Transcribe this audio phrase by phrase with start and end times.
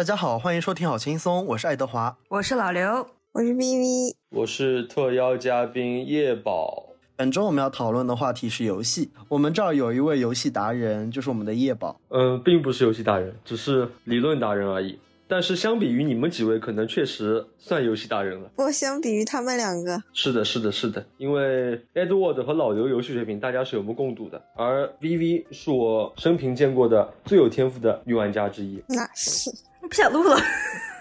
[0.00, 2.16] 大家好，欢迎收听好轻松，我是爱德华。
[2.30, 6.94] 我是老刘，我是 VV，我是特邀嘉宾叶宝。
[7.16, 9.10] 本周我们要讨论的话题是游戏。
[9.28, 12.00] 我们这儿有一位游戏达人，就是我们的叶宝。
[12.08, 14.98] 嗯，并不是游戏达人，只是理论达人而已。
[15.28, 18.48] 但是相比于你们几位，可能确实算游戏达人了。
[18.56, 28.82] 不过相比于他们两个，是的，是的，是的，因为 Edward 和老刘游戏水平大家是有目共睹的，而 VV 是我生平见过的最有天赋的女玩家之一。
[28.88, 29.50] 那是
[29.90, 30.36] 不想录了，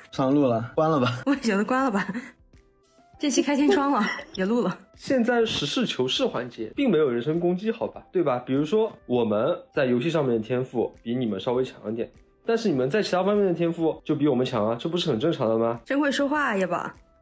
[0.10, 1.22] 不想录了，关了吧。
[1.28, 2.08] 我也觉得关了吧。
[3.20, 4.04] 这期开天窗了，
[4.34, 4.76] 也录了。
[4.96, 8.40] 现在实事求是环节，并没有人身攻击，好吧，对吧？
[8.40, 12.12] 比如说我们在游戏上面的天赋比你们稍微强一点。
[12.48, 15.80] 但是你们在其他方面的天赋就比我们强啊，这不是很正常的吗？
[15.86, 16.66] 真会说话，叶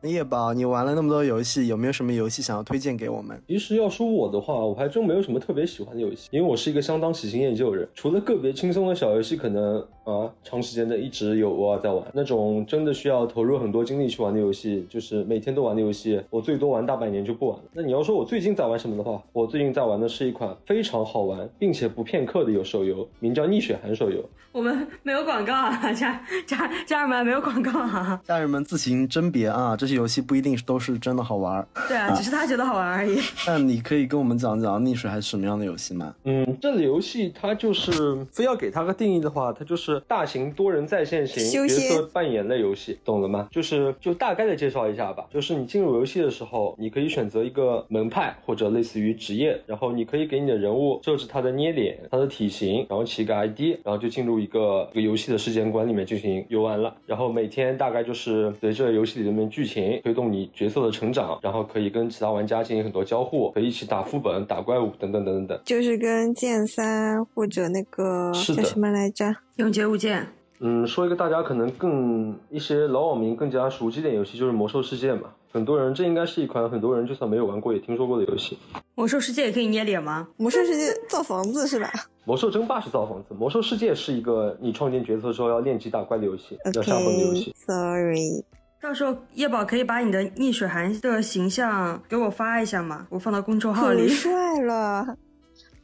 [0.08, 0.18] 宝。
[0.18, 3.40] 叶宝，你玩了那么多游戏，有没有什么游戏想要推荐给我们？
[3.48, 7.88] 其实要说我的话，我还真没有什么特别喜欢的游戏，因为我是一个相当喜新厌旧的人。
[7.94, 12.04] 除了个别轻松的小游戏，可能啊长时间的一直有偶尔在玩。
[12.14, 17.64] 那种真的需要投入很多精力去玩的游戏，就是每天都玩的游戏，我最多玩大半年就不玩了。
[17.74, 24.24] 那你要说我最近在玩什么的话，我最近在玩的是一款非常好玩并且不骗氪的有手游，名叫逆血寒手游。
[24.54, 31.66] 我们没有广告啊，家家家人们没有广告啊，家人们自行甄别啊，这些游戏不一定都是真的好玩。
[31.88, 33.20] 对啊，只是他觉得好玩而已。
[33.48, 36.14] 那你可以跟我们讲讲溺水还是什么样的游戏吗？
[36.24, 43.48] 嗯，这个游戏它就是非要给它个定义的话，它就是大型多人在线型角色扮演类游戏，懂了吗？
[43.52, 45.26] 就是就大概的介绍一下吧。
[45.34, 56.96] 就是你进入游戏的时候，你可以选择一个门派或者类似于职业，然后你可以给你的人物设置他的捏脸、他的体型，然后起个 ID，然后就进入一个一个游戏的世界观里面进行游玩了。
[57.06, 65.60] 然后每天大概就是随着游戏里面剧情推动你角色的成长，然后可以跟其他玩家进行很多交互，可以一起打副本、打怪物等等等等等。
[65.66, 69.36] 就是跟剑三或者那个叫什么来着？
[69.58, 70.26] 永劫无间。
[70.60, 75.30] 嗯，说一个大家可能更一些老网民更加熟悉点游戏，就是魔兽世界嘛。
[75.52, 78.58] 很多人这应该是一款很多人就算没有玩过也听说过的游戏。
[78.96, 80.28] 魔兽世界也可以捏脸吗？
[80.38, 81.92] 魔兽世界造房子是吧？
[82.26, 87.54] 魔兽争霸是造房子，魔兽世界是一个你创建角色之后要练级打怪的游戏，要下魂的游戏。
[87.56, 88.44] Sorry，
[88.80, 93.08] 到时候叶宝可以把你的逆水寒的形象给我发一下吗？
[93.10, 94.08] 我放到公众号里。
[94.08, 95.18] 可帅了，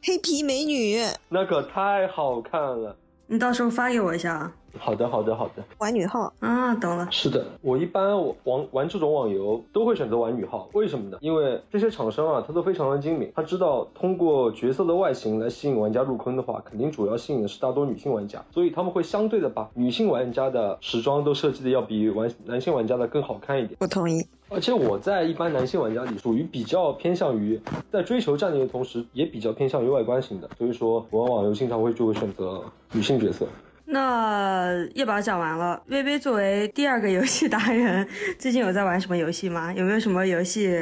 [0.02, 2.96] 黑皮美女，那可太好看了。
[3.26, 4.52] 你到时候发给我一下啊。
[4.78, 5.62] 好的，好的，好的。
[5.78, 7.08] 玩女号啊，懂了。
[7.10, 11.18] 是的，我一般我玩玩这种网游都会选择玩女号，为什么呢？
[11.20, 23.76] 因为这些厂商啊，他都非常的精明，他知道通过角色的外形来吸引玩家入坑的话，肯定主要吸引的是大多女性玩家，所以他们会相对的把女性玩家的时装都设计的要比玩男性玩家的更好看一点。
[23.78, 24.24] 不同意。
[24.50, 27.60] 而且我在一般男性玩家里属于比较偏向于
[27.90, 32.62] 在追求战力的同时，也比较偏向于外观型的，所以说我玩网游经常会就会选择
[32.92, 33.46] 女性角色。
[33.86, 38.06] 那叶宝讲完了，微微作为第二个游戏达人，
[38.38, 39.72] 最近有在玩什么游戏吗？
[39.74, 40.74] 有没有什么游戏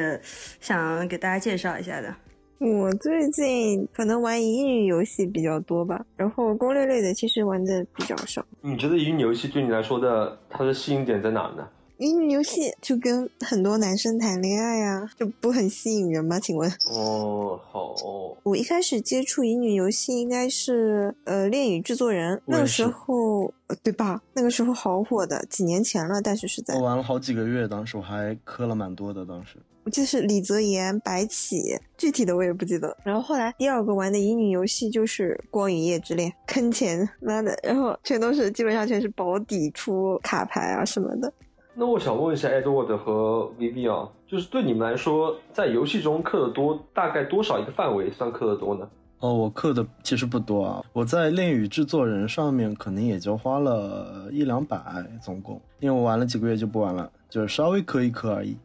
[0.60, 2.14] 想给大家介绍一下的？
[2.58, 8.44] 我最近可能玩乙女游戏比较多吧，然后攻略类的其实玩的比较少。
[8.60, 11.68] 你觉得乙女游戏对你来说的它的吸引点在哪呢？
[12.02, 16.40] 乙女游戏就跟很多男生谈恋爱呀，就不很吸引人吗？
[16.40, 16.68] 请问？
[16.90, 17.94] 哦，好。
[18.42, 23.54] 我一开始接触乙女游戏应该是呃《恋与制作人》，那个时候
[23.84, 24.20] 对吧？
[24.32, 29.24] 那个时候好火的，几年前了，但是是在我玩了好几个月，当时我还磕了蛮多的。
[29.24, 32.96] 当时我记得是李泽言、白起，具体的我也不记得。
[33.04, 41.32] 然后后来第二个玩的乙女游戏就是《光与夜之恋》，坑钱妈的，然后全都是基本上全是保底出卡牌啊什么的。
[41.74, 48.86] 那我想问一下 Edward 和 Vivi 啊，就是对你们来说，在游戏中氪的多，大概多少一个范围算氪的多呢？
[49.20, 54.78] 哦，我氪的其实不多啊，我在恋与制作人上面可能也就花了一两百
[55.22, 58.56] 总共，因为我玩了几个月就不玩了，就是稍微氪一氪而已。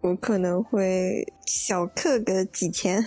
[0.00, 3.04] 我可能会小氪个几千。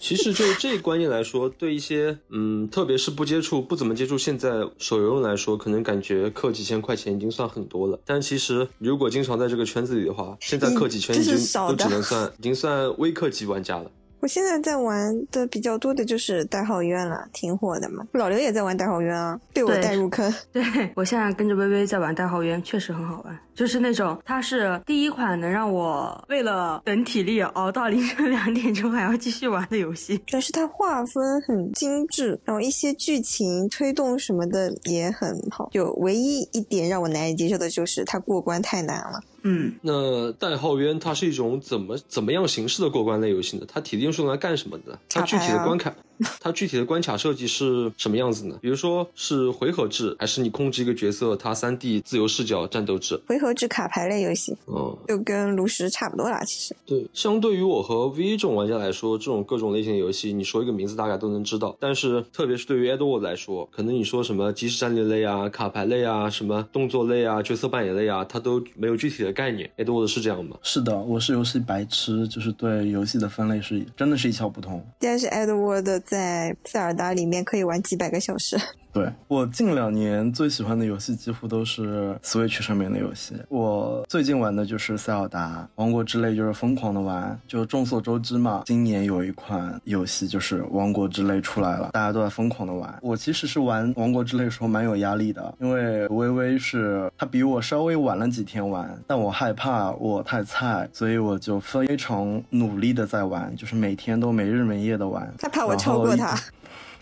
[0.00, 8.00] 其实就这个观念来说，对一些嗯，特别是不接触、不怎么接触现在手游来说，可能感觉氪几千块钱已经算很多了。
[8.04, 11.36] 但其实如果经常在这个圈子里的话，现在氪几千已经
[11.68, 13.90] 都只能算，已经算微氪级玩家了。
[14.22, 18.06] 我现在在玩的比较多的就是代号渊了，挺火的嘛。
[18.12, 20.32] 老刘也在玩代号渊啊，被我带入坑。
[20.52, 20.62] 对
[20.94, 23.36] 我现在跟着微微在玩代号渊，确实很好玩。
[23.52, 30.22] 就是那种，它是第一款能让我为了等体力熬到凌晨两点钟还要继续玩的游戏。
[30.30, 35.68] 但是它画风很精致，然后一些剧情推动什么的也很好。
[35.72, 39.20] 就唯一一点让我难以接受的就是它过关太难了。
[39.42, 43.64] 嗯，那代号渊它是一种怎么怎么样形式的过关类游戏呢？
[43.68, 44.98] 它体定是用来干什么的？
[45.08, 45.94] 它具体的关卡
[46.40, 48.56] 它具体的关卡设计是什么样子呢？
[48.60, 53.20] 比如说是回合制，还是你控制一个角色，它三 D 自由视角战斗制？
[53.26, 56.42] 回合制卡牌类游戏，嗯，就跟炉石差不多啦。
[56.44, 61.76] 其实，对，相对于我和 V 这种玩家来说，这种各种类型的游戏，你说一个名字大概都能知道。
[61.78, 69.70] 但是，特别是对于 Edward 来说，可能你说什么即时战略类啊、卡牌类啊、什么动作类啊、角色扮演类啊，他都没有具体的概念。
[69.76, 70.56] Edward 是这样吗？
[70.62, 74.84] 是的，我是游戏白痴，就是对游戏的分类是真的是一窍不通。
[74.98, 78.54] 但是 Edward 在塞尔达里面可以玩几百个小时。
[78.92, 83.34] 对我近两年最喜欢的游戏几乎都是 Switch 上面的游戏。
[83.48, 87.38] 我最近玩的就是塞尔达、王国之泪，就是疯狂的玩。
[87.48, 92.94] 就众所周知嘛，今年有一款游戏就是王国之泪出来了，大家都在疯狂的玩。
[93.00, 105.32] 我其实是玩王国之泪的时候蛮有压力的，因为微微是她比我稍微晚了几天玩，但我害怕我太菜，所以我就非常努力的在玩，就是每天都没日没夜的玩。
[105.38, 106.38] 他怕我超过他。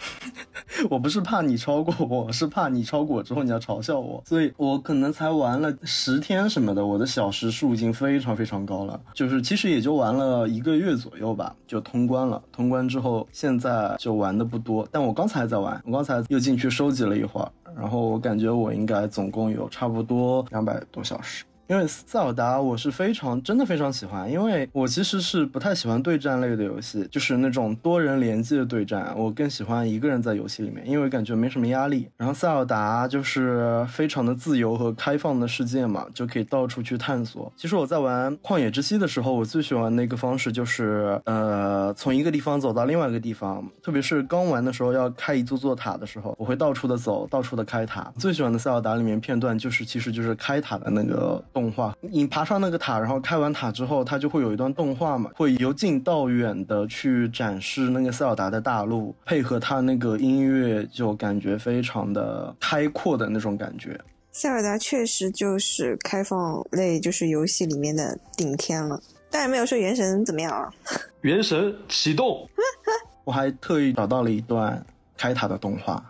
[0.88, 12.42] 我不是怕你超过我，是怕你超过我之后你要嘲笑我，所以我可能才玩了十天什么的，我的小时数已经非常非常高了，就是其实也就玩了一个月左右吧，就通关了。
[12.50, 21.44] 通关之后，现在就玩的不多，但我刚才在玩，我刚才又进去收集了一会儿，然后我感觉我应该总共有差不多两百多小时。
[21.70, 32.08] 因为塞尔达我是非常真的非常喜欢，因为我其实是不太喜欢对战类的游戏，就是那种多人联机的对战，我更喜欢一个人在游戏里面，因为感觉没什么压力。
[32.16, 37.52] 然后塞尔达就是非常的自由和开放的世界嘛，就可以到处去探索。
[37.56, 48.12] 其实我在玩旷野之息的时候，我最喜欢的一个方式就是呃从一个地方走到另外一个地方，特别是刚玩的时候要开一座座塔的时候，我会到处的走，到处的开塔。
[48.18, 51.40] 最喜欢的塞尔达里面片段就是其实就是开塔的那个。
[51.60, 63.98] 动画，你爬上那个塔，然后开完塔之后，它就会有一段动画嘛，会由近到远的去展示那个塞尔达的大陆，配合它那个音乐，就感觉非常的开阔的那种感觉。
[64.32, 68.98] 塞尔达确实就是开放类，就是游戏里面的顶天了。
[69.30, 70.72] 当然没有说原神怎么样啊？
[71.20, 72.48] 原神启动，
[73.24, 74.82] 我还特意找到了一段
[75.18, 76.02] 开塔的动画。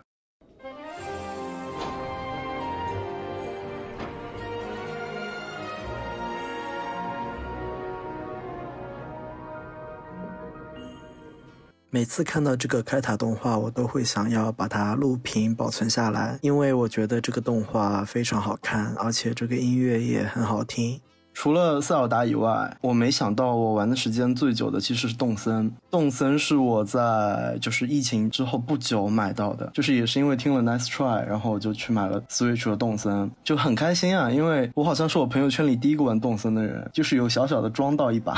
[11.93, 21.01] 每次看到这个开塔动画，我都会想要把它录屏保存下来，因为我觉得这个动画非常好看，而且这个音乐也很好听。
[21.35, 25.69] 除了塞尔达以外，我没想到我玩的时间最久的其实是动森。
[25.91, 38.37] 动森是我在就是疫情之后不久买到的，就是也是因为听了 Nice Try，然后我就去买了 Switch 的动森，就很开心啊，因为我好像是我朋友圈里第一个玩动森的人，就是有小小的装到一把。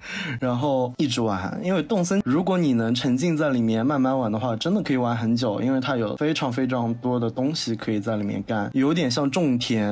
[0.40, 9.90] 然后一直玩，因为动森，如果你能沉浸在里面慢慢玩的话，真的可以玩很久，因为它有非常非常多的东西可以在里面干，有点像种田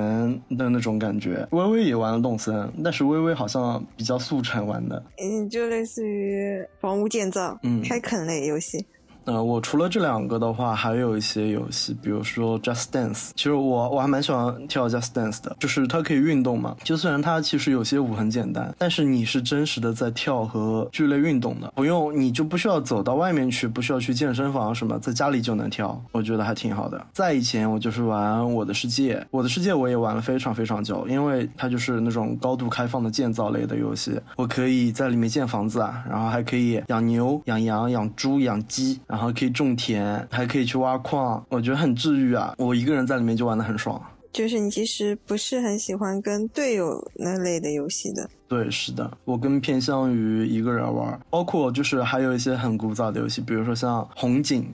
[0.56, 1.46] 的那种感觉。
[1.50, 8.84] 微微也玩了动森，但是微微好像比较速成玩的，嗯，就类似于房屋建造、嗯，开垦类游戏。
[9.26, 13.30] 呃，我除了这两个的话，还有一些游戏，比如说 Just Dance。
[13.34, 16.76] 其实我我还蛮喜欢跳 Just Dance 的，就是它可以运动嘛。
[16.84, 27.04] 就虽然它其实有些舞很简单，但是你是真实的在跳和剧烈运动的，不用你就不需要走到外面去，不需要去健身房什么，在家里就能跳，我觉得还挺好的。
[27.12, 39.00] 在以前我就是玩我的世界，我的世界我也玩了非常非常久，因为它就是那种高度开放的建造类的游戏，我可以在里面建房子啊，然后还可以养牛、养羊、养猪、养鸡。
[39.18, 42.54] 后可以种田，还可以去挖矿，我觉得很治愈啊！
[42.58, 44.00] 我一个人在里面就玩的很爽。
[44.32, 48.28] 就是你其实不是很喜欢跟队友那类的游戏的。
[48.46, 51.18] 对，是的，我更偏向于一个人玩。
[51.30, 54.66] 包括就是还有一些很古早的游戏，比如说像红警，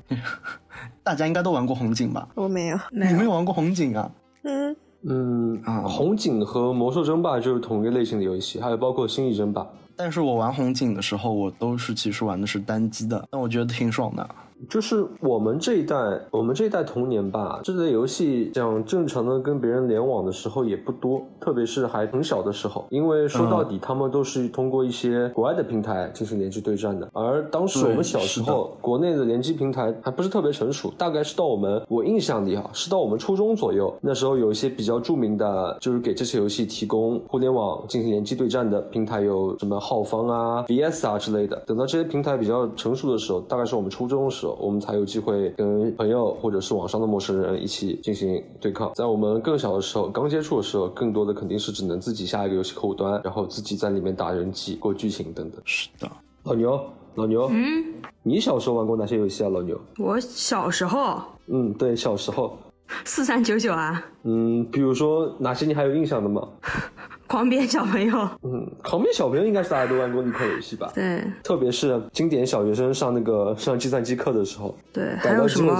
[1.04, 2.28] 大家应该都玩过红警吧？
[2.34, 4.10] 我没有，你没有玩过红警啊？
[4.42, 9.64] 嗯嗯啊，红警和魔兽争霸就是同一个类型的游戏，还有包括星际争霸。
[10.04, 14.28] 但是我玩红警的时候，我都是其实玩的是单机的，但我觉得挺爽的。
[14.68, 15.96] 就是我们这一代，
[16.30, 27.08] 我们这一代童年吧，这类游戏讲正常的跟别人联网的时候也不多，特别是还很小的时候，因为说到底他们都是通过一些国外的平台进行联机对战的。
[27.12, 41.56] 而当时我们小时候，国内的联机平台还不是特别成熟，大概是到我们我印象里哈，是到我们初中左右，那时候有一些比较著名的，就是给这些游戏提供互联网进行联机对战的平台，有什么浩方啊、VS 啊之类的。
[41.66, 44.51] 等到这些平台比较成熟的时候，大概是我们初中的时候。
[44.60, 48.92] 我们才有机会跟朋友或者是网上的陌生人一起进行对抗。
[48.94, 55.60] 在我们更小的时候，刚接触的时候，更多的肯定是只能自己下一个游戏客户端，然后自己在里面打人机、过剧情等等。
[55.64, 56.10] 是的，
[56.44, 56.80] 老牛，
[57.14, 57.84] 老牛，嗯，
[58.22, 59.80] 你小时候玩过哪些游戏啊，老牛？
[59.98, 62.56] 我小时候，嗯，对，小时候，
[63.04, 64.04] 四三九九啊。
[64.24, 66.48] 嗯，比如说哪些你还有印象的吗？
[67.32, 70.92] 狂扁小朋友，嗯，狂扁小朋友应该是大家都玩过的一款游戏吧？
[70.94, 75.72] 对，特别是经典小学生上那个上计算机课的时候，对，还有什么？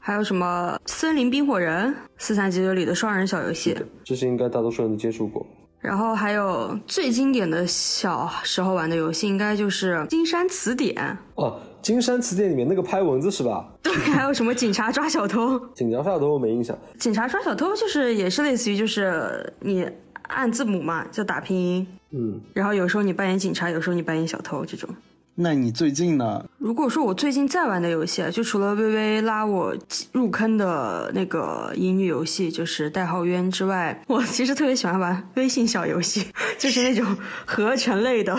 [0.00, 5.46] 还有什么森林冰火人，四三九九里的双人小游戏，这些应该大多数人都接触过。
[5.78, 10.96] 然后还有最经典的小时候玩的游戏，应该就是《金山词典》
[11.34, 13.64] 哦，《金山词典》里面那个拍蚊子是吧？
[13.82, 15.58] 对，还有什么警察抓小偷？
[15.76, 16.76] 警察抓小偷我没印象。
[16.98, 19.86] 警察抓小偷就是也是类似于就是你
[20.28, 21.86] 按字母嘛，就打拼音。
[22.10, 22.40] 嗯。
[22.54, 24.88] 然后有时候你扮演警察，有时候你扮演小偷这种。
[25.40, 26.44] 那你最近呢？
[26.58, 29.72] 如果说我最近在玩的游戏，就除了微微拉我
[30.10, 36.26] 入坑的那个乙女游戏，就是代号冤之外，我其实特别喜欢玩微信小游戏，
[36.58, 37.16] 就是那种
[37.46, 38.36] 合成类的。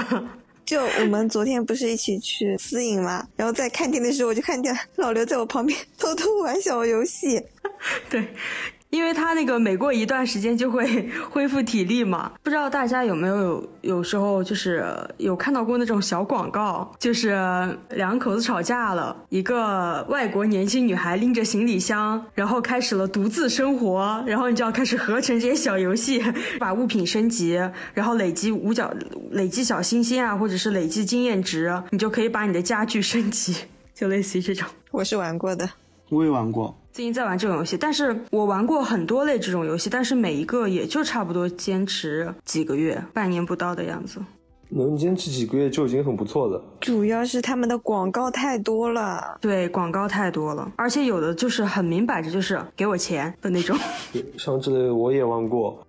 [0.65, 7.41] 就我们昨天不是一起去私影嘛，然后在看店的时候，我就看见老刘在我旁边偷偷玩小游戏。
[8.09, 8.27] 对。
[8.89, 14.83] 因为他那个每过一段时间就会 恢复体力嘛，不知道大家有没有有有时候就是
[15.17, 17.37] 有看到过那种小广告，就是
[17.91, 26.23] 两口子吵架了，一个外国年轻女孩拎着行李箱，然后开始了独自生活，然后你就要开始合成这些小游戏，
[26.59, 27.59] 把物品升级，
[27.93, 28.91] 然后累积五角、
[29.31, 33.55] 累积小星星啊，或者是累积经验值，你就可以把你的家具升级，
[33.93, 34.67] 就类似于这种。
[34.89, 35.69] 我是玩过的，
[36.09, 36.75] 我也玩过。
[36.99, 44.19] 最近在玩这种游戏，但是我玩过很多类这种游戏，但是每一个也就差不多坚持几个月，半年不到的样子。
[44.67, 46.61] 能坚持几个月就已经很不错了。
[46.81, 53.77] 主要是他们的广告太多了，对，广告太多了，而且有的就是很明摆着就是给我钱的那种。
[54.37, 55.81] 像这类我也玩过。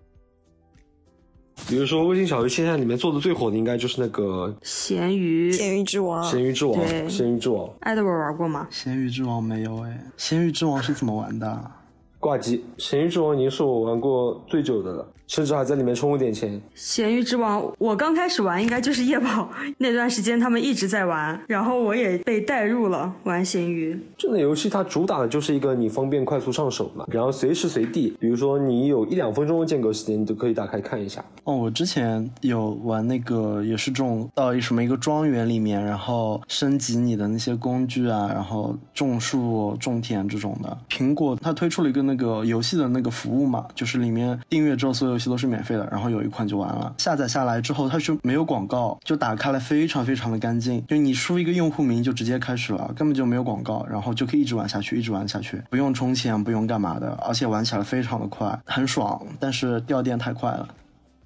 [1.69, 7.69] 比如说，微信小游戏现在里面做的最火的，应该就是那个咸鱼，咸鱼之王，咸鱼之王，咸鱼之王。
[7.81, 8.67] 艾德玩过吗？
[8.71, 11.71] 咸鱼之王没有哎，咸鱼之王是怎么玩的？
[12.19, 15.09] 挂机，咸鱼之王已经是我玩过最久的了。
[15.31, 16.61] 甚至还在里面充了点钱。
[16.75, 23.97] 咸鱼之王，我刚开始玩应该就是夜跑那段时间，他们一直在玩，然后我也被带入了玩咸鱼。
[24.19, 31.25] 这个游戏它主打的就是一个你方便快速上手嘛，然后随时随地，比如说你有一两分钟的间隔时间，你都可以打开看一下。
[31.45, 40.77] 哦，我之前有玩那个，也是这种到一什么一个庄园里面，然后升级你的那些工具啊，然后种树、种田这种的。
[40.89, 45.20] 苹果它推出了一个那个游戏的那个服务嘛，就是里面订阅之后所有。
[45.29, 46.95] 都是免费的，然后有一款就完了。
[46.99, 50.83] 下载下来之后，它是没有广告，就打开了，非常非常的干净。
[50.87, 59.21] 就你输一个用户名就直接开始了，根本就没有广告，然后就可以一直玩下去，一直玩下去，不用充钱，不用干嘛的，而且玩起来非常的快，很爽。
[59.39, 60.69] 但是掉电太快了。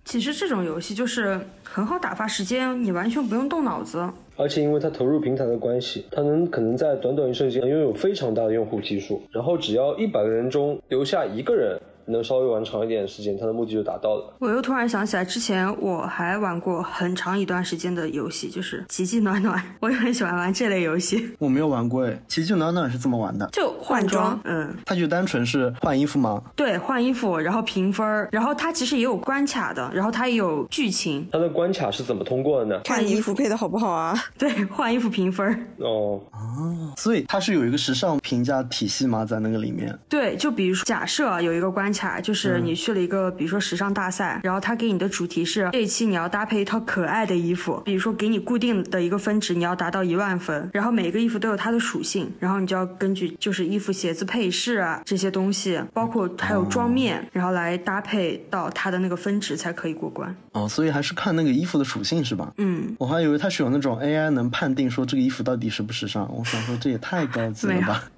[0.04, 4.06] 其实这种游戏就是很好打发时间，你完全不用动脑子。
[4.36, 11.80] 而且因为它投入平台的关系，它能可能在短短一瞬间拥有非常大的用户基数，然后只要一百个人中留下一个人。
[12.06, 14.34] 能稍微玩长一点的时间，它的目的就达到了。
[14.38, 21.30] 我又突然想起来，之前我还玩过很长一段时间的游戏，就是《奇迹暖暖》， 我也很喜欢玩这类游戏。
[21.38, 23.48] 我没有玩过诶，《奇迹暖暖》是怎么玩的？
[23.52, 26.42] 就换装，嗯，它就单纯是换衣服吗？
[26.54, 31.26] 对，换衣服，然后评分，然后它其实也有关卡的，然后它也有剧情。
[31.32, 32.80] 它的关卡是怎么通过的呢？
[32.84, 34.14] 看衣服配的好不好啊？
[34.38, 35.46] 对，换衣服评分。
[35.78, 39.24] 哦哦，所以它是有一个时尚评价体系吗？
[39.24, 39.96] 在那个里面？
[40.08, 42.74] 对，就比如说，假设有一个关卡，就是你。
[42.74, 60.36] 去了一个，比如说时尚大赛，然后他给你的主题是这一期你要搭配一套可爱的衣服，比如说给你固定的一个分值，你要达到一万分，然后每个衣服都有它的属性，然后你就要根据就是衣服、鞋子、配饰啊这些东西，包括还有妆面，然后来搭配到它的那个分值才可以过关。
[60.52, 62.52] 哦，所以还是看那个衣服的属性是吧？
[62.58, 68.04] 嗯，我还以为它是有那种 AI 能判定说这个衣服到底时不时尚，我想说这也太高级了吧。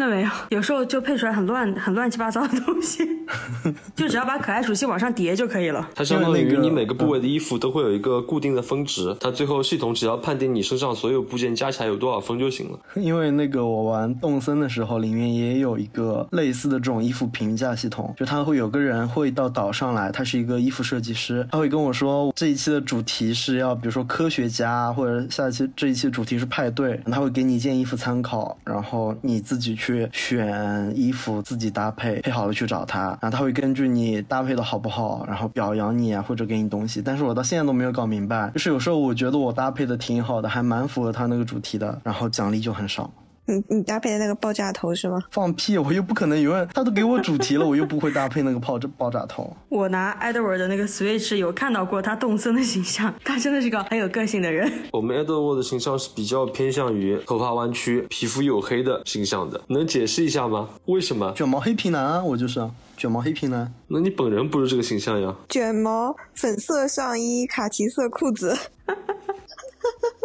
[0.00, 3.06] 那没有，有时候就配出来很乱、很乱七八糟的东西，
[3.94, 5.86] 就只要把可爱属性往上叠就可以了。
[5.94, 12.78] 它相当于你每个部位的衣服都会有一个固定的峰值，它最后系统只要判定你身上所有部件加起来有多少分就行了。
[12.96, 29.89] 因为那个我玩动森的时候，里面也有一个类似的这种衣服评价系统，就他会有个人会到岛上来，他是一个衣服设计师，他会跟我说这一期的主题是要比如说科学家，或者下一期这一期主题是派对，他会给你一件衣服参考，然后你自己去。
[29.90, 37.02] 去选衣服，自己搭配，配好了去找他，然后他会根据你搭配的好不好，然后表扬你啊，或者给你东西。
[37.02, 43.10] 但是我到现在都没有搞明白，就是有时候我觉得我搭配的挺好的，还蛮符合他那个主题的，然后奖励就很少。
[43.50, 45.18] 你你搭配的那个爆炸头是吗？
[45.30, 45.76] 放屁！
[45.76, 49.54] 我又不可能永远，他都给我主题了，我又不会搭配那个爆炸爆炸头。
[49.68, 54.70] 我拿 Edward 的那个 Switch 有看到过他动森的形象，他真的是个很有个性的人。
[54.92, 60.68] 我们 Edward 的形象是比较偏向于头发弯曲、皮肤黝黑的形象的，能解释一下吗？
[60.86, 61.32] 为什么？
[61.34, 62.60] 卷毛黑皮男啊，我就是
[62.96, 63.72] 卷毛黑皮男。
[63.88, 65.34] 那你本人不是这个形象呀？
[65.48, 68.56] 卷毛粉色上衣、卡其色裤子。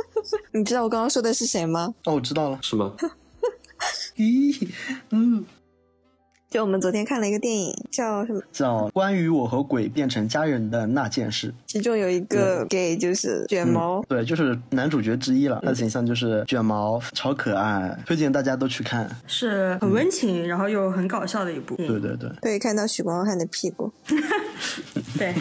[0.51, 1.93] 你知道我刚刚说的是谁吗？
[2.05, 2.93] 哦，我知道了，是吗？
[4.17, 4.69] 咦，
[5.11, 5.45] 嗯。
[6.49, 8.41] 就我们昨天看了一个电影，叫什么？
[8.51, 11.49] 叫《关于我和鬼变成家人的那件事》。
[11.65, 15.59] 其中有一个 gay 就是卷毛，对，就是男主角之一了。
[15.61, 19.09] 他的形象就是卷毛，超可爱，推荐大家都去看。
[19.27, 21.75] 是很温情，然后又很搞笑的一部。
[21.75, 23.91] 对对对，可以看到许光汉的屁股。
[25.17, 25.33] 对。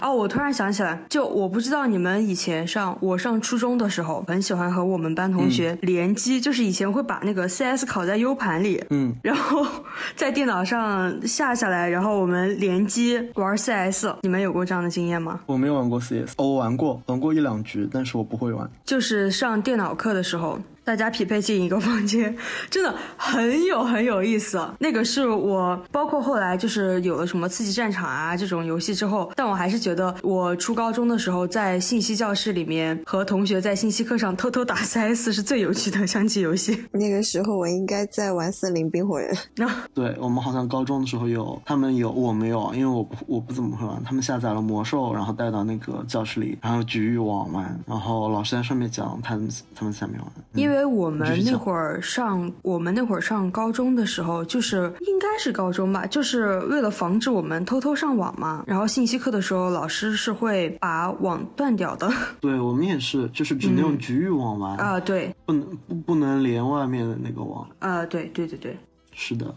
[0.00, 9.66] 哦，我突然想起来，就我不知道你们以前上我上初中的时候，很喜欢和我们班同学联机，就是以前会把那个 CS 拷在 U 盘里，嗯，然后
[10.14, 14.08] 在电脑上下下来，然后我们联机玩 CS。
[14.22, 15.40] 你们有过这样的经验吗？
[15.46, 18.68] 我没有玩过 CS，我玩过，玩过一两局，但是我不会玩。
[18.84, 20.58] 就是上电脑课的时候。
[20.84, 22.36] 大家匹配进一个房间，
[22.70, 24.62] 真的很有很有意思。
[24.78, 36.84] 那个是我，包括后来就是有了什么刺激战场啊这种游戏之后，但我还是觉得我初高中的时候在信息教室里面和同学在信息课上偷偷打 CS 是最有趣的象棋游戏。
[36.92, 39.34] 那个时候我应该在玩森林冰火人。
[39.94, 44.02] 对我们好像高中的时候有，他们有我没有，因为我不我不怎么会玩。
[44.04, 50.26] 他们下载了魔兽，然后带到那个教室里，然后局域网玩，然后老师在上面讲，他们他们下面玩。
[50.52, 58.64] 因为我们那会儿上我们那会儿上高中的时候，就是应该是高中吧，就是为了防止我们偷偷上网嘛。
[58.66, 62.10] 然后信息课的时候，老师是会把网断掉的。
[62.40, 68.78] 对我们也是，就是只能用局域网玩啊，对，不能不不能连外面的那个网啊，对对对对，
[69.12, 69.54] 是的。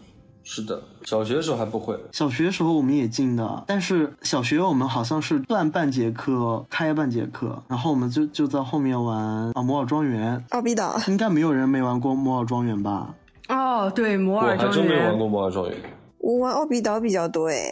[0.50, 1.94] 是的，小学的时候还不会。
[2.10, 9.18] 小学的时候我们也进的，但是小学我们好像是断半节课，开半节课，然后我们就就在后面玩
[9.52, 10.98] 啊摩尔庄园、奥比岛。
[11.06, 13.14] 应该没有人没玩过摩尔庄园吧？
[13.50, 14.70] 哦，对，摩尔庄园。
[14.70, 15.78] 我还真没玩过摩尔庄园。
[16.16, 17.70] 我玩奥比岛比较多哎。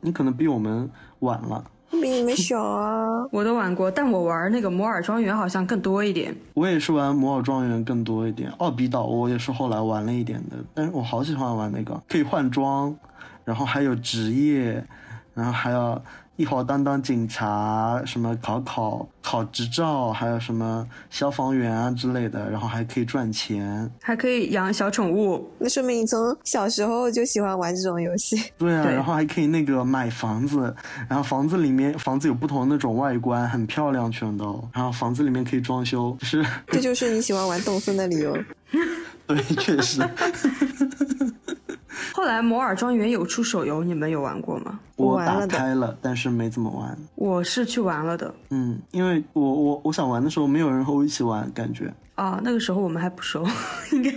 [0.00, 1.64] 你可能比我们晚了。
[2.00, 3.26] 比你们小啊！
[3.30, 6.34] 我都玩过，但我玩那个摩尔庄园好像更多一点。
[6.54, 12.94] 我也是玩摩尔庄园更多一点，奥比岛我也是后来玩了一点的，但是我好喜欢玩那个，可以换装，
[13.44, 14.84] 然后还有职业，
[15.34, 16.02] 然后还要。
[16.36, 25.48] 一会儿当当警察，什么考考考执照，还有什么消防员啊之类的，然后还可以赚钱，还可以养小宠物。
[25.60, 28.36] 那说明你从小时候就喜欢玩这种游戏。
[28.58, 30.74] 对啊，然后还可以那个买房子，
[31.08, 34.68] 然后房子里面房子有不同的那种外观，很漂亮，全都。
[34.72, 36.44] 然后房子里面可以装修，是。
[36.66, 38.36] 这就是你喜欢玩动森的理由。
[39.28, 40.02] 对，确实。
[42.16, 44.78] 后来摩尔庄园有出手游，你们有玩过吗？
[44.94, 46.96] 我打开了，但是没怎么玩。
[47.16, 48.32] 我是去玩了的。
[48.50, 51.92] 嗯，因为我我我想玩的时候，没有人和我一起玩，感觉。
[52.14, 53.44] 啊，那个时候我们还不熟，
[53.92, 54.14] 应该。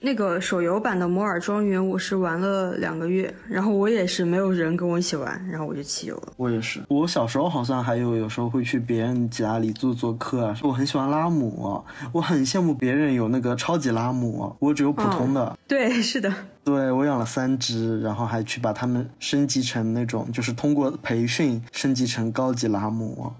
[0.00, 6.34] 那个手游版的摩尔庄园，我是玩了两个月，然后我也是没有人跟我一起玩，然后我就弃游了。
[6.36, 10.56] 我也是，我小时候好像还有有时候会去别人家里做做客啊。
[10.62, 15.58] 我很喜欢拉姆，我很羡慕别人有那个超级拉姆，我只有普通的。
[15.66, 16.32] 对，是的。
[16.62, 23.32] 对，我养了三只，然后还去把它们升级成那种，就是通过培训升级成高级拉姆。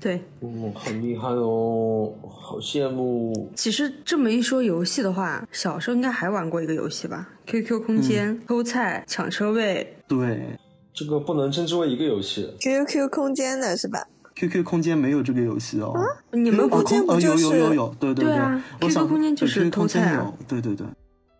[0.00, 3.50] 对，嗯，很厉害哦，好羡慕。
[3.54, 9.94] 其实这么一说，游戏的话，小时候应该还玩过一个游戏吧？QQ 空间、偷菜、抢车位。
[10.08, 10.58] 对，
[10.94, 12.50] 这个不能称之为一个游戏。
[12.60, 15.92] QQ 空间的是吧？QQ 空间没有这个游戏哦。
[16.32, 17.94] 你们空间不就是有有有？
[18.00, 20.18] 对对对啊，QQ 空间就是偷菜。
[20.48, 20.86] 对对对。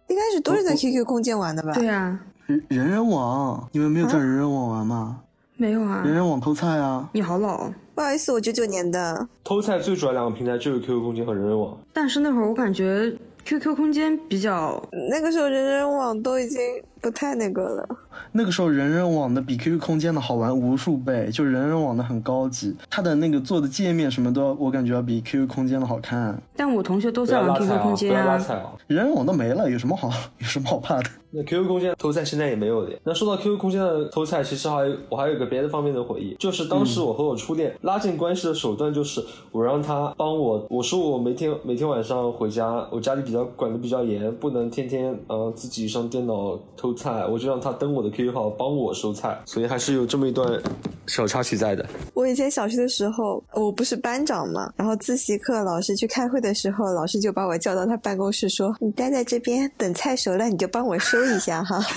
[0.09, 1.73] 一开始都是在 QQ 空间玩的吧？
[1.73, 2.21] 对啊。
[2.47, 5.21] 人人人网，你们没有在人人网玩吗？
[5.57, 6.03] 没有啊。
[6.05, 7.09] 人人网偷菜啊。
[7.13, 7.73] 你好老。
[8.01, 9.29] 不好意思，我九九年的。
[9.45, 11.79] 偷菜最主要两个平台就是 QQ 空间和人人网。
[11.93, 16.59] 但是那会儿我感觉 QQ 空间比较，那个时候人人网都已经
[17.01, 17.89] 不太那个了。
[18.33, 26.41] 那个时候人人网的比 QQ 空间的好玩无数倍，就人人网的很高级，它的那个做的界面什么都要，我感觉要比 QQ 空间的好看。
[26.57, 28.39] 但我同学都在玩 QQ 空间啊。
[28.87, 31.11] 人人网都没了，有什么好有什么好怕的？
[31.33, 32.91] 那 QQ 空间偷菜现在也没有了。
[33.05, 50.61] 那说到 QQ 空间的偷菜，其实还我还有个别的方面的回忆，就是当时我和我初恋拉近关系的手段，就是我让他帮我，我说我每天每天晚上回家，我家里比较管的比较严，不能天天呃自己上电脑偷菜，我就让他登我的 QQ 号帮我收菜，所以还是有这么一段
[51.07, 51.87] 小插曲在的。
[52.15, 61.81] 我以前小学的时候，我不是班长嘛，然后自习课老师去开会的时候，老师就把我叫到他办公室说：“你待在这边，等菜熟了你就帮我收一下哈。”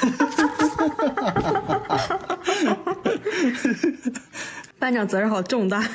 [4.79, 5.87] 班长责任好重大。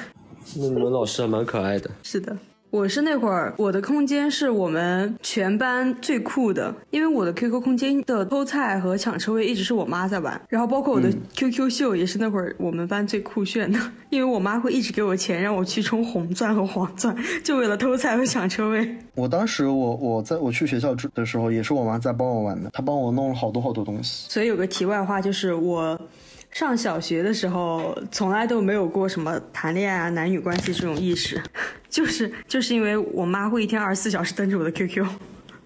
[0.57, 1.91] 那你们老师还蛮可爱的。
[2.03, 2.37] 是的。
[2.71, 18.97] 我是那会儿，我的空间是我们全班最酷的，因为我的 QQ 空间的偷菜和抢车位一直是我妈在玩，然后包括我的 QQ 秀也是那会儿我们班最酷炫的，因为我妈会一直给我钱让我去充红钻和黄钻，就为了偷菜和抢车位。
[19.15, 24.27] 我当时我我在我去学校的时候，也是我妈在帮我玩的，她帮我弄了好多好多东西。
[24.29, 25.99] 所以有个题外话就是我。
[26.59, 31.41] 上小学的时候，从来都没有过什么谈恋爱啊、男女关系这种意识，
[31.89, 35.07] 就是就是因为我妈会一天二十四小时登着我的 QQ，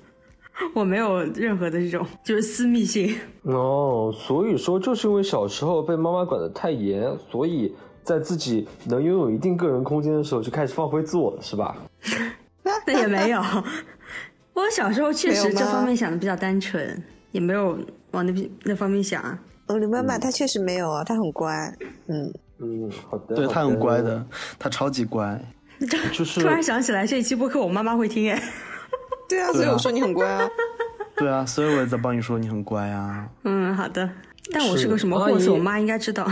[0.74, 3.16] 我没有任何的这种就是私密性。
[3.44, 7.74] 哦，所以说就是因为小时候被妈妈管得太严，所以
[8.05, 11.74] 在自己能拥有一定个人空间的时候就开始放飞自我了，是吧？
[12.62, 13.40] 那也没有，
[14.52, 17.78] 我小时候确实这方面想的比较单纯，也没有
[18.11, 19.38] 往那边那方面想啊。
[19.72, 21.74] 我的妈妈她确实没有啊，她很乖，
[22.06, 24.24] 嗯嗯，好的，对她很乖的，
[24.58, 25.40] 她超级乖。
[26.12, 28.40] 就是突然想起来这一期播客我妈妈会听哎，
[29.28, 30.48] 对啊，所以我说你很乖啊。
[31.16, 33.28] 对啊，所以我也在帮你说你很乖啊。
[33.44, 34.08] 嗯，好的，
[34.52, 36.26] 但我是个什么货色，我妈应该知道。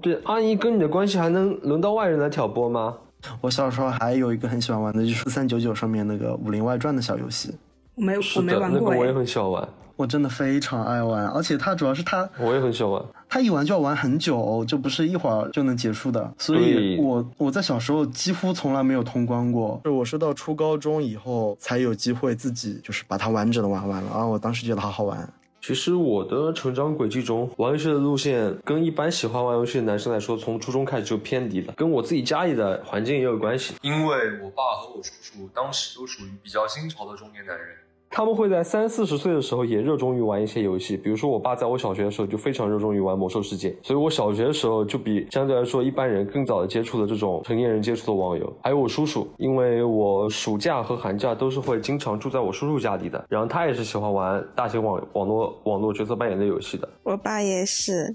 [0.00, 2.96] 对，阿姨跟你的关系还能轮到外人来挑拨吗？
[3.40, 7.54] 我小时候还有一个很喜欢玩的，就是三九九上面那个《武林外传》的小游戏。
[7.94, 9.68] 我没我没玩过那个我也很喜欢玩。
[9.96, 13.04] 我真的非常爱玩，而且它主要是它，我也很喜欢玩。
[13.28, 16.34] 它一玩就要玩很久，就不是一会儿就能结束的。
[16.36, 24.26] 所以我我在小时候几乎从来没有通关过，就我是到初高中以后才有机会自己就是把它完整的玩完了啊！
[24.26, 25.32] 我当时觉得好好玩。
[25.62, 33.74] 其实我的成长轨迹中，玩游戏的路线跟一般喜欢玩游戏的男生来说，从初中开始就偏离了，跟我自己家里的环境也有关系。
[33.80, 37.68] 因为我爸和我叔叔当时都属于比较新潮的中年男人。
[38.16, 48.56] 他们会在三四十岁的时候也热衷于玩一些游戏，比如说我爸在我小学的时候就非常热衷于玩魔兽世界，所以我小学的时候就比相对来说一般人更早的接触了这种成年人接触的网游。
[48.62, 56.88] 还有我叔叔，因为我暑假和寒假都是会经常住在我叔叔家里的，然后他也是喜欢玩大型网网络网络角色扮演类游戏的。
[57.02, 58.14] 我爸也是。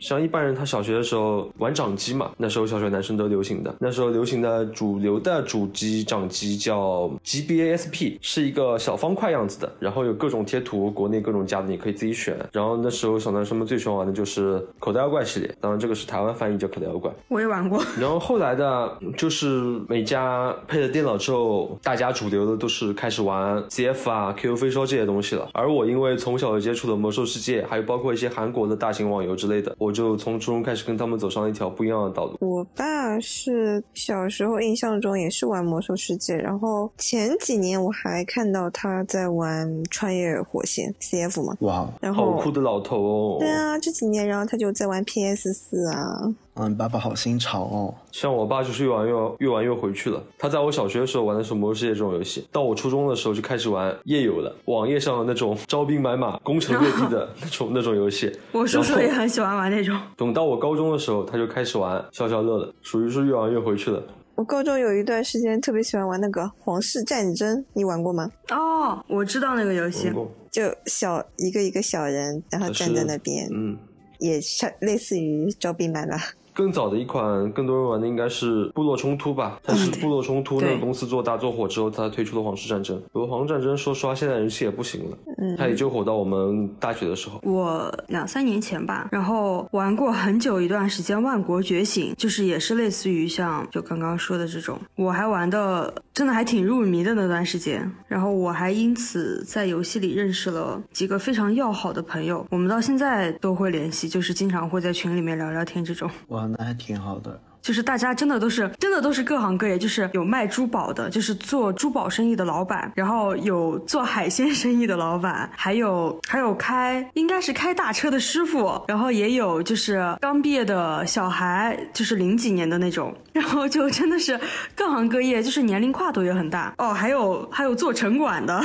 [0.00, 3.74] 像一般人，他小学的时候玩掌机嘛，那时候小学男生都流行的。
[3.78, 12.36] 那时候流行的主流的主机掌机叫 GBASP，是一个小方块样子的，然后有各种贴图，国内各种家的你可以自己选。
[12.52, 17.82] 然后那时候小男生们最喜欢玩的就是口袋妖怪系列，当然这个是台湾翻译叫口袋妖怪，我也玩过。
[18.00, 19.46] 然后后来的就是
[19.86, 25.50] 每家配了电脑之后，大家主流的都是开始玩 CF 啊、QQ 飞车这些东西了。
[25.52, 29.89] 而我因为从小就接触了魔兽世界，还有包括一些韩国的大型网游之类的，我。
[29.90, 32.36] 我就从初中开始跟他们走上了一条不一样的道路。
[32.38, 41.56] 我爸是小时候印象中也是玩魔兽世界，然后前几年我还看到他在玩穿越火线 CF 嘛。
[41.62, 43.36] 哇，然后好酷的老头哦。
[43.40, 46.32] 对啊，这几年然后他就在玩 PS 四啊。
[46.54, 47.94] 嗯，爸爸好新潮哦。
[48.12, 50.22] 像我爸就是越玩越越玩越回去了。
[50.38, 58.30] 他在我小学的时候玩的是魔兽世界这种游戏，到我初中的时候就开始玩页游了，网页上的那种招兵买马、攻城略地的 那种那种游戏。
[58.52, 59.98] 我叔叔也很喜欢玩那种。
[60.16, 64.02] 等到我高中的时候，他就开始玩消消乐了，属于是越玩越回去了。
[64.34, 68.30] 我高中有一段时间特别喜欢玩那个皇室战争，你玩过吗？
[68.50, 70.10] 哦，我知道那个游戏，
[70.50, 73.76] 就小一个一个小人，然后站在那边，嗯，
[74.18, 76.16] 也像类似于招兵买马。
[76.60, 79.58] 更早的一款，更多人玩的应该是部落冲突吧？
[79.64, 83.00] 它是部落冲突那个公司做大做火之后，它推出了皇室战争。
[83.10, 85.16] 不过皇室战争说实话，现在人气也不行了。
[85.38, 87.40] 嗯，它也就火到我们大学的时候。
[87.44, 97.90] 我两三年前吧，然后玩过很久一段时间《万国觉醒》，就是也是类似于像就刚刚说的这种，我还玩的真的还挺入迷的那段时间。
[98.06, 106.10] 然后我还因此在游戏里认识了几个非常要好的朋友，我们到现在都会联系，就是经常会在群里面聊聊天这种。
[106.28, 107.40] 哇，那还挺好的。
[107.62, 124.40] 就是大家真的都是真的都是各行各业，就是有卖珠宝的，就是做珠宝生意的老板，然后有做海鲜生意的老板，还有还有开应该是开大车的师傅，然后也有就是刚毕业的小孩，就是零几年的那种，然后就真的是
[124.74, 126.94] 各行各业，就是年龄跨度也很大哦。
[126.94, 128.58] 还有还有做城管的。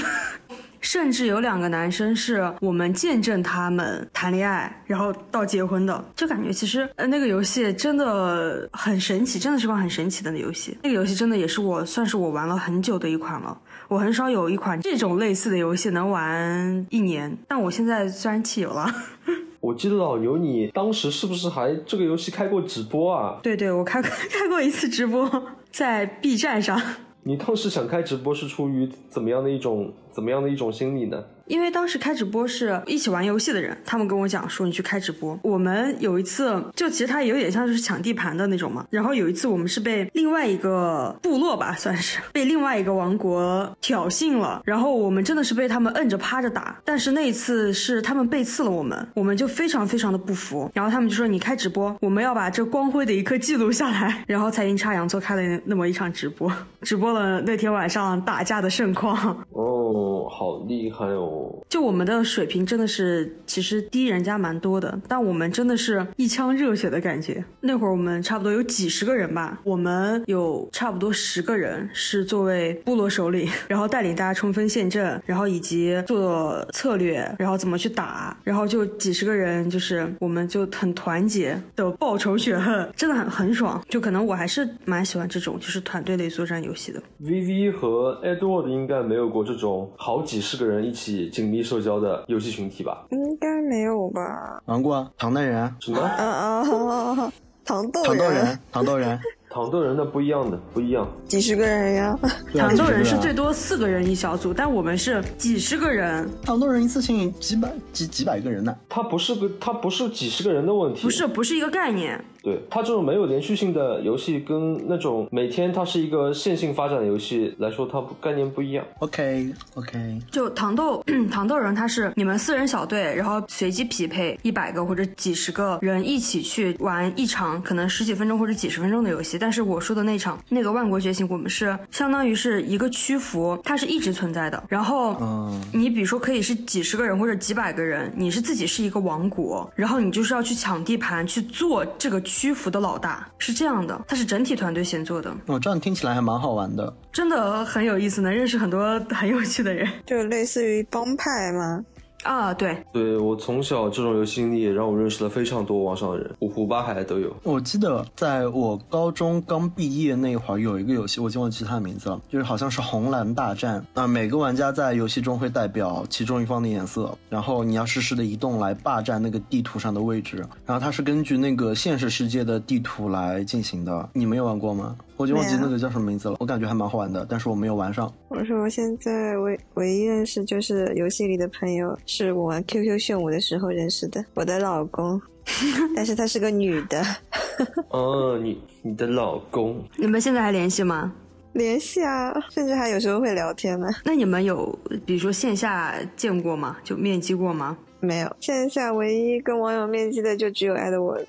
[0.86, 10.78] 甚至有两个男生是我们见证他们谈恋爱，然后到结婚的，就感觉其实呃那个游戏真的很神奇，真的是款很神奇的游戏。
[10.84, 13.58] 那个游戏真的也是我算是我玩了很久的一款了。
[13.88, 18.86] 我很少有一款这种类似的游戏能玩一年，但我现在虽然弃游了。
[19.60, 23.40] 我记得老牛，你当时是不是还这个游戏开过直播啊？
[23.42, 25.28] 对对，我开开过一次直播，
[25.72, 26.80] 在 B 站上。
[27.24, 31.22] 你当时想开直播是出于怎么样的一种怎么样的一种心理呢？
[31.46, 35.38] 因为当时开直播是一起玩游戏的人，他们跟我讲说你去开直播。
[35.44, 38.88] 我们有一次就其实他有点像是抢地盘的那种嘛。
[38.90, 46.80] 然后有一次我们是被另外一个部落吧，算是被另外一个王国挑衅了，然后我们真的是被他们摁着趴着打。
[46.84, 50.72] 但是那一次是他们背刺了我们，我们就非常非常的不服。
[50.74, 54.24] 然后他们就说你开直播，我们要把这光辉的一刻记录下来。
[54.26, 56.52] 然后才阴差阳错开了那么一场直播，
[56.82, 59.16] 直播了那天晚上打架的盛况。
[59.52, 59.94] 哦，
[60.30, 61.52] 好厉害哦！
[61.70, 67.44] 就我们的水平真的是其实低人家蛮多的，但我们真的是一腔热血的感觉。
[67.62, 83.82] 那会儿我们差不多有几十个人吧，我们有差不多十个人是作为部落首领，然后带领大家冲锋陷阵，然后以及做策略，然后怎么去打，然后就几十个人，就是我们就很团结的报仇雪恨，真的很很爽。
[83.90, 87.02] 就可能我还是蛮喜欢这种就是团队类作战游戏的。
[87.24, 93.06] VV 和 Edward 应该没有过这种好几十个人一起紧密社交的游戏群体吧？
[93.12, 94.62] 应该没有吧？
[94.66, 96.00] 玩过啊，糖豆人什么？
[96.00, 97.34] 啊啊！
[97.64, 99.20] 糖豆糖豆人，糖豆人。
[99.50, 102.14] 糖豆人 那不一样的，不一样，几十个人呀。
[102.54, 106.30] 糖豆人是最多四个人一小组，但我们是几十个人。
[106.44, 108.76] 糖豆人一次性几百几几百个人呢？
[108.90, 112.24] 他不是个，他不是几十个人的问题，不是，不是一个概念。
[112.46, 118.86] 对它这种没有连续性的游戏，跟那种每天它是一个线性发展的游戏来说，它概念不一样。
[119.00, 129.40] OK OK，就糖豆 糖豆人，它是你们四人小队，然后随机匹配一百个或者几十个人一起去玩一场可能十几分钟或者几十分钟的游戏。
[129.40, 134.64] 但是我说的那场那个万国觉醒，我们是相当于是一个区服，它是一直存在的。
[134.70, 142.22] 然后，嗯，你比如说可以是几十个人或者几百个人，你是自己是一个王国，然后你就是要去抢地盘去做这个。
[142.36, 145.34] 屈服的老大是这样的，他是整体团队协作的。
[145.48, 151.84] 哦，这样听起来还蛮好玩的，真的很有意思，能认识很多很有趣的人，就类似于帮派吗？
[152.26, 157.32] 啊，对，对我从小这种游戏经历也让我认识了非常多网上的人，五湖八海都有。
[157.44, 164.08] 我记得在我高中刚毕业那会儿，有一个游戏，我忘记它的名字了，就是好像是红蓝大战啊。
[164.08, 170.38] 每个玩家在游戏中会代表其中一方的颜色，然后你要实时的移动来霸占那个地图上的位置。
[170.66, 174.10] 然后它是根据那个现实世界的地图来进行的。
[174.14, 174.96] 你没有玩过吗？
[175.18, 178.12] 我就忘记那个叫什么名字了，我感觉还蛮好玩的，但是我没有玩上。
[178.28, 185.22] 我说我现在唯唯一认识就是游戏里的朋友，是我玩 QQ 炫舞的时候认识的，我的老公，
[185.96, 187.04] 但是她是个女的。
[187.90, 189.82] 哦，你你的老公？
[189.96, 191.14] 你们现在还联系吗？
[191.54, 193.88] 联系啊，甚至还有时候会聊天呢。
[194.04, 196.76] 那你们有比如说线下见过吗？
[196.84, 197.78] 就面基过吗？
[198.02, 201.26] 没有，线下唯一跟网友面基的就只有 Edward。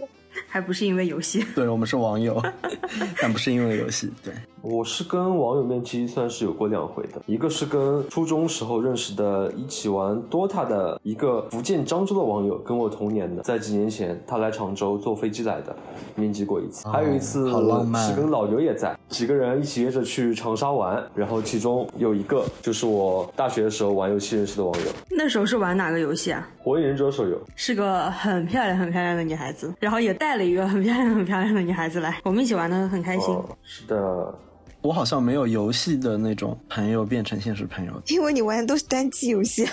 [0.49, 2.43] 还不是因为游戏，对我们是网友，
[3.21, 4.11] 但不是因为游戏。
[4.23, 15.75] 对，我是跟网友面基算是有过两回的，一个是跟初中时候认识的，一起玩 DOTA 的一个福建漳州的网友，跟我同年的，在几年前他来常州坐飞机来的，
[16.15, 16.89] 面基过一次。
[16.89, 24.87] 还有一次是跟老刘也在，几个人一起约着去长沙玩，然后其中有一个就是我大学的时候玩游戏认识的网友。
[25.11, 26.49] 那时候是玩哪个游戏啊？
[26.63, 27.41] 火影忍者手游。
[27.55, 30.26] 是个很漂亮很漂亮的女孩子，然后也带。
[30.27, 33.33] 带了一个很漂亮、很漂亮的女孩子来，我们一起玩的很开心。
[33.63, 34.37] 是的。
[34.83, 39.67] 我好像没有游戏的那种朋友变成现实朋友，因为你玩的都是单机游戏。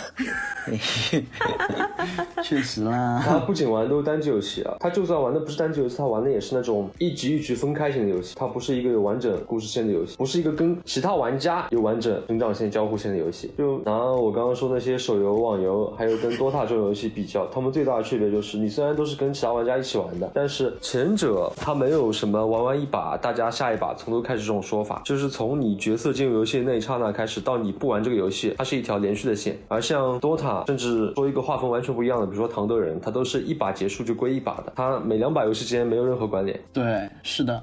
[2.43, 13.51] 确实啦，他不仅玩都是单机游戏啊，他就算玩的不是单机游戏，他玩的也是那种一局一局分开型的游戏，它不是一个有完整故事线的游戏，不是一个跟其他玩家有完整成长线交互线的游戏。
[13.57, 25.02] 就拿我刚刚说那些手游、网游，还有跟 DOTA 这种游戏比较，他们最大的区别就是，你虽然都是跟其他玩家一起玩的，但是前者他没有什么玩完一把，大家下一把从头开始这种说法。
[25.03, 29.57] 就是从你角色进入游戏那一刹那开始，到你不玩这个游戏，它是一条连续的线。
[29.67, 36.57] 而像 DOTA，甚至说一个画风完全不一样的，比如说糖豆人，它都是一把结束就归一把的，它每两把游戏之间没有任何关联。
[36.71, 37.61] 对，是的，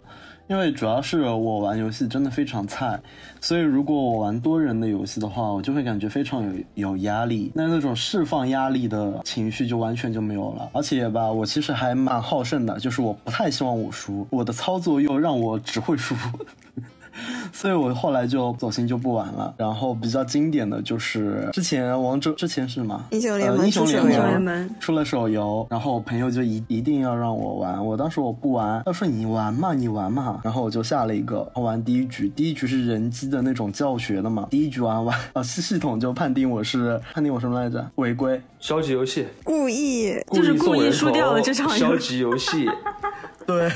[0.49, 3.01] 因为主要是我玩游戏真的非常菜，
[3.41, 10.69] 所以如果我玩多人的游戏的话，我就会感觉非常有有压力，那那种释放压力的情绪就完全就没有了。
[10.75, 16.15] 而且吧，我其实还蛮好胜的，就是我不太希望我输，我的操作又让我只会输。
[17.53, 19.55] 所以我后来就走心就不玩了。
[19.57, 23.03] 然后比较经典的就是之前王者之前是什么？
[23.11, 37.87] 英雄联盟，英雄联盟出了手游，然后我朋友就一一定要让我玩，我当时我不玩，他说你玩嘛，你玩嘛，然后我就下了一个玩第一局，第一局是人机的那种教学的嘛，第一局玩完，啊系系统就判定我是判定我什么来着？
[37.97, 39.91] 违规，消极游戏，故意。
[40.33, 42.67] 就是故意输掉了这场消极游戏。
[43.47, 43.69] 对，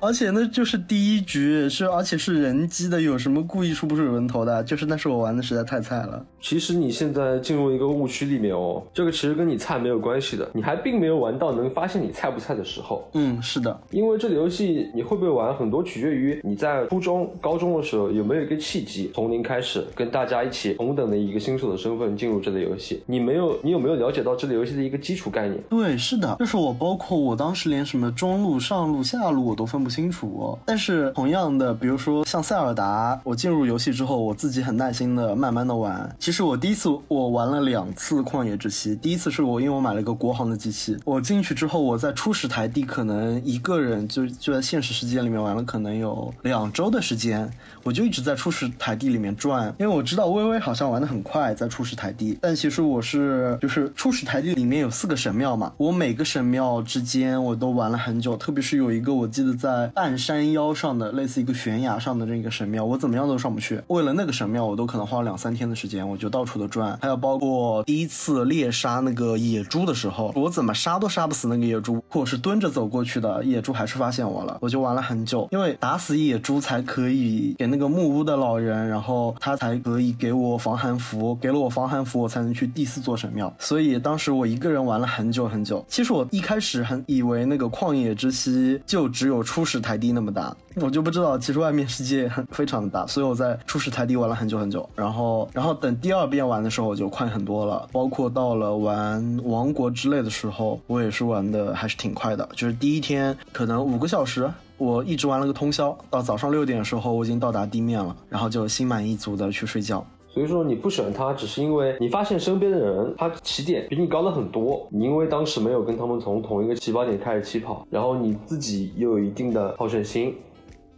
[0.00, 4.64] 而且那就是第一局是，而且是人机的，有什么故意出不出人头的？
[4.64, 6.24] 就是那是我玩的实在太菜了。
[6.40, 13.06] 其实你现在进入一个误区里面哦，这个其实跟你菜没有关系的，你还并没有玩到能发现你菜不菜的时候。
[13.12, 23.02] 嗯，是的，因为这个游戏你会不会玩，很多取决于你在初中、高中的时候有没有一个契机，从零开始跟大家一起同等的一个新手的身份进入这类游戏。
[23.06, 25.60] 你没有，你有没有了解到这类游戏的一个基础概念？
[25.68, 28.60] 对，是的，就是我包括我当时连什么中路。
[28.60, 36.14] 上路下路我都分不清楚，但是同样的，比如说像塞尔达，我进入游戏之后，我自己很耐心的慢慢的玩。
[36.18, 58.62] 其其实我第一次我玩了两次旷野之息，第一次是我因为我买了一个国行的机器，我进去之后，我在初始台地可能一个人就就在现实世界里面玩了可能有两周的时间，我就一直在初始台地里面转，因为我知道微微好像玩的很快在初始台地，但其实我是就是初始台地里面有四个神庙嘛，我每个神庙之间我都玩了很久，特别。
[58.62, 63.80] 是有一个我记得在半山腰上的类似一个悬崖上的这个神庙，我怎么样都上不去。
[63.88, 66.96] 为了那个神庙，我都可能花了两三天的时间，我就到处的转。
[67.02, 75.48] 还有包括第一次猎杀那个野猪的时候，我怎么杀都杀不死那个野猪，或是蹲着走过去的野猪还是发现我了，我就玩了很久。
[75.50, 83.52] 因为打死野猪才可以给那个木屋的老人，然后他才可以给我防寒服，给了我防寒服，我才能去第四座神庙。
[83.58, 85.84] 所以当时我一个人玩了很久很久。
[85.88, 88.50] 其实我一开始很以为那个旷野之息。
[88.86, 110.04] 就只有初始台地那么大，我就不知道，其实外面世界很非常的大，所以我在初始台地玩了很久很久，然后，然后等第第二遍玩的时候我就快很多了，包括到了玩王国之类的时候，我也是玩的还是挺快的，就是第一天可能五个小时，我一直玩了个通宵，到早上六点的时候我已经到达地面了，然后就心满意足的去睡觉。
[110.34, 120.34] 所以说你不喜欢他，只是因为你发现身边的人他起点比你高了很多，你因为当时没有跟他们从同一个起跑点开始起跑，然后你自己又有一定的好胜心。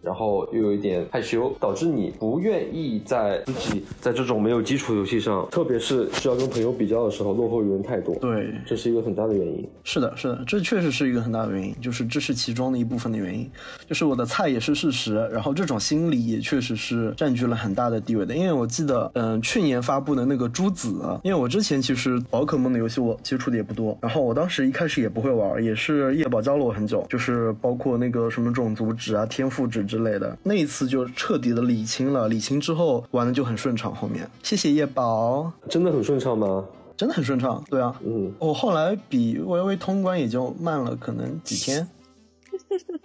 [0.03, 8.15] 然后又有一点害羞，导致你不愿意在自己在这种没有基础游戏上，特别是需要跟朋友比较的时候，落后于人太多。
[8.17, 9.69] 对，这是一个很大的原因。
[9.85, 13.49] 是的，是的，这确实是一个很大的原因，就是这是其中的一部分的原因。
[13.87, 18.35] 就是我的菜也是事实，然后这种心理也确实是占据了很大的地位的。
[18.35, 33.95] 因为我记得，嗯，去年发布的那个朱子，因为我之前其实宝可梦的游戏我接触的也不多，然后我当时一开始也不会玩，也是叶宝教了我很久，就是包括那个什么种族值啊、天赋值之类的，那一次就彻底的理清了，理清之后玩的就很顺畅。
[33.95, 36.65] 后面谢谢叶宝，真的很顺畅吗？
[36.97, 41.87] 真的很顺畅，对啊，嗯，我后来比微微通关也就慢了可能几天。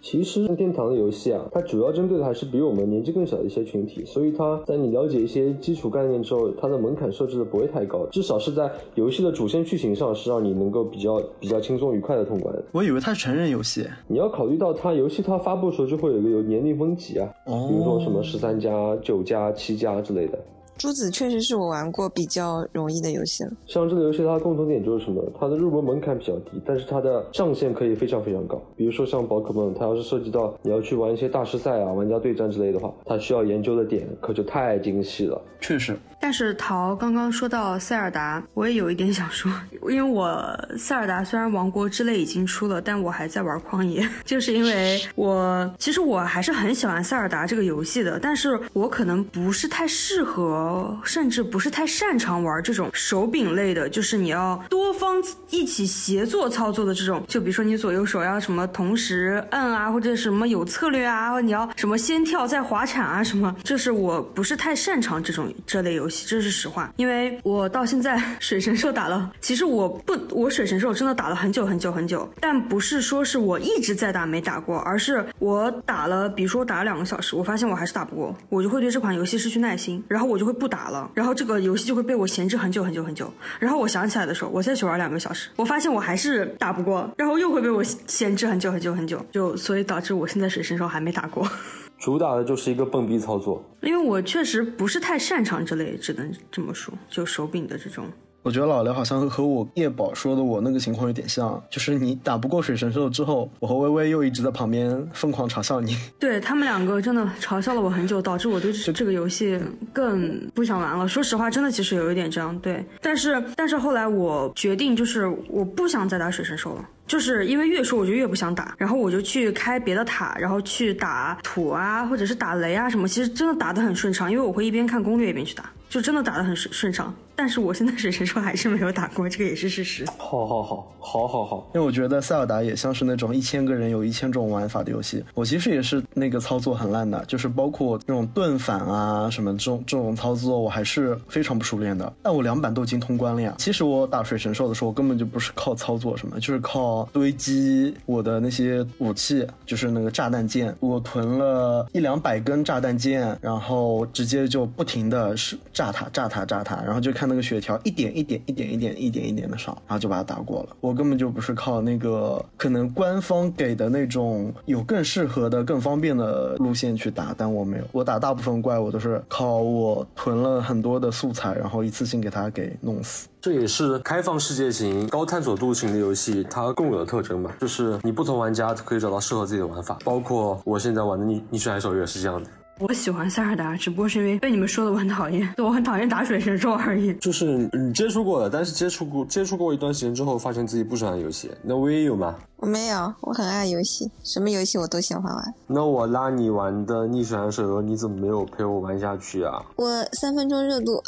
[0.06, 12.56] 其实任天堂的游戏啊，它主要针对的还是比我们年纪更小的一些群体，所以它在你了解一些基础概念之后，它的门槛设置的不会太高，至少是在游戏的主线剧情上是让你能够比较比较轻松愉快的通关。
[12.72, 20.38] 我以为它是成人游戏，你要考虑到它游戏它发布的时候就会有一个有年龄分级啊，比如说什么十三加、九加、七加之类的。
[20.78, 23.52] 珠子确实是我玩过比较容易的游戏了。
[23.66, 25.24] 像这个游戏，它的共同点就是什么？
[25.40, 28.62] 它的入门门槛比较低，但是它的上限可以非常非常高。
[28.76, 35.42] 比如说像宝可梦，它要是涉及到你要去玩一些大师赛啊、玩家对战之类的话，它需要研究的点可就太精细了。
[35.62, 35.98] 确实。
[36.20, 39.52] 但是陶刚刚说到塞尔达，我也有一点想说，
[39.90, 40.36] 因为我
[40.78, 66.26] 塞尔达虽然王国之泪已经出了，但我还在玩旷野， 就是因为我其实我还是很喜欢塞尔达这个游戏的，但是我可能不是太适合，哦甚至不是太擅长玩这种手柄类的，就是你要多方一起协作操作的这种，就比如说你左右手要什么同时摁啊，或者什么有策略啊，你要什么先跳再滑铲啊什么，这是我不是太擅长这种这类游戏。
[66.28, 91.48] 这是实话，因为我到现在水神兽打了，其实我不， 我水神兽真的打了很久很久很久，但不是说是我一直在打没打过，而是我打了，比如说打了两个小时，我发现我还是打不过，我就会对这款游戏失去耐心，然后我就会不打了，然后这个游戏就会被我闲置很久很久很久，然后我想起来的时候，我再去玩两个小时，我发现我还是打不过，然后又会被我闲置很久很久很久，就所以导致我现在水神兽还没打过。
[92.00, 98.06] 主打的就是一个蹦逼操作，因为我确实不是太擅长这类，只能这么说，就手柄的这种。
[98.46, 105.98] 我觉得老刘好像和我叶宝说的我那个情况有点像，就是你打不过水神兽之后，我和微微又一直在旁边疯狂嘲笑你。
[106.20, 109.60] 对他们两个真的嘲笑了我很久，导致我对这这个游戏
[109.92, 111.08] 更不想玩了。
[111.08, 112.56] 说实话，真的其实有一点这样。
[112.60, 116.88] 对，但是但是后来我决定就是我不想再打水神兽了。
[117.08, 127.12] 就是因为越说我就越不想打，然后我就去开别的塔，然后去打土啊，或者是打雷啊什么，其实真的打得很顺畅，因为我会一边看攻略一边去打，就真的打得很顺顺畅。
[127.36, 130.06] 但是我现在水神兽还是没有打过，这个也是事实。
[130.18, 135.24] 好好好，好好好，因为我觉得塞尔达也像是那种一千个人有一千种玩法的游戏。
[135.34, 142.12] 我其实也是那个操作很烂的，就是包括那种盾反啊什么这种这种操作，我还是非常不熟练的。
[142.24, 143.54] 但我两版都已经通关了呀。
[143.58, 150.74] 其实我打水神兽的时候，我根本就不是靠操作什么，就是靠堆积我的那些武器，就是那个炸弹剑。
[150.80, 157.25] 我囤了一两百根炸弹剑，然后直接就不停的是炸它炸它炸它，然后就看。
[157.26, 160.76] 那个血条一点一点一点一点一点一点的上，然后就把它打过了。
[160.82, 167.84] 我根本就不是靠那个可能官方给的那种有更适合的、更方便的路线去打，但我没有。
[167.92, 173.28] 我打大部分怪物都是靠我囤了很多的素材，然后一次性给它给弄死。
[173.42, 180.00] 这也是开放世界型、高探索度型的游戏它共有的特征吧，就是你不同玩家可以找到适合自己的玩法。
[180.04, 182.50] 包括我现在玩的逆逆水海手游也是这样的。
[182.80, 187.14] 我喜欢塞尔达，只不过是因为被你们说的我很讨厌，我很讨厌打水神兽而已。
[187.16, 191.50] 就是你接触过的，但是接触过接触过一段时间之后，发现自己不喜欢游戏。
[191.64, 192.36] 那我也有吗？
[192.58, 195.54] 我没有，我很爱游戏，什么游戏我都喜欢玩。
[195.68, 199.64] 那我拉你玩的逆水寒手游，你怎么没有陪我玩下去啊？
[199.78, 201.02] 我三分钟热度。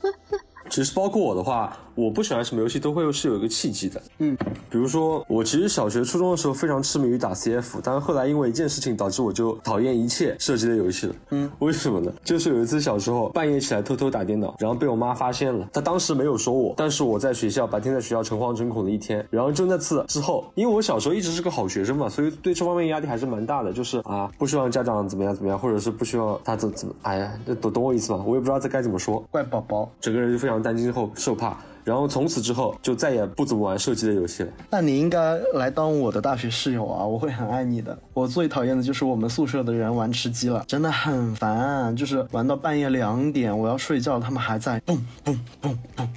[0.68, 1.74] 其实包括我的话。
[1.98, 4.36] 我不喜欢什么游戏都会是有一个契机的，嗯，
[4.70, 12.12] 比如说我其实小学初中的时候非常痴迷于打 CF，但是后来因为一件事情导致我就讨厌一切射击的游戏了，嗯，为什么呢？
[12.22, 28.22] 就是有一次小时候半夜起来偷偷打电脑，然后被我妈发现了，她当时没有说我，但是我在学校白天在学校诚惶诚恐的一天，然后就那次之后，因为我小时候一直是个好学生嘛，所以对这方面压力还是蛮大的，就是啊不希望家长怎么样怎么样，或者是不希望他怎怎么，哎呀，懂懂我意思吗？
[28.24, 31.58] 我也不知道这该怎么说，怪宝宝，整个人就非常担惊后受怕。
[31.88, 34.52] 然后从此之后就再也不怎么玩射击的游戏了。
[34.70, 37.98] 那你应该来当我的大学室友啊，我会很爱你的。
[38.12, 46.08] 我最讨厌的就是我们宿舍的人玩吃鸡了，真的很烦，就是玩到半夜两点，我要睡觉，他们还在蹦蹦蹦蹦，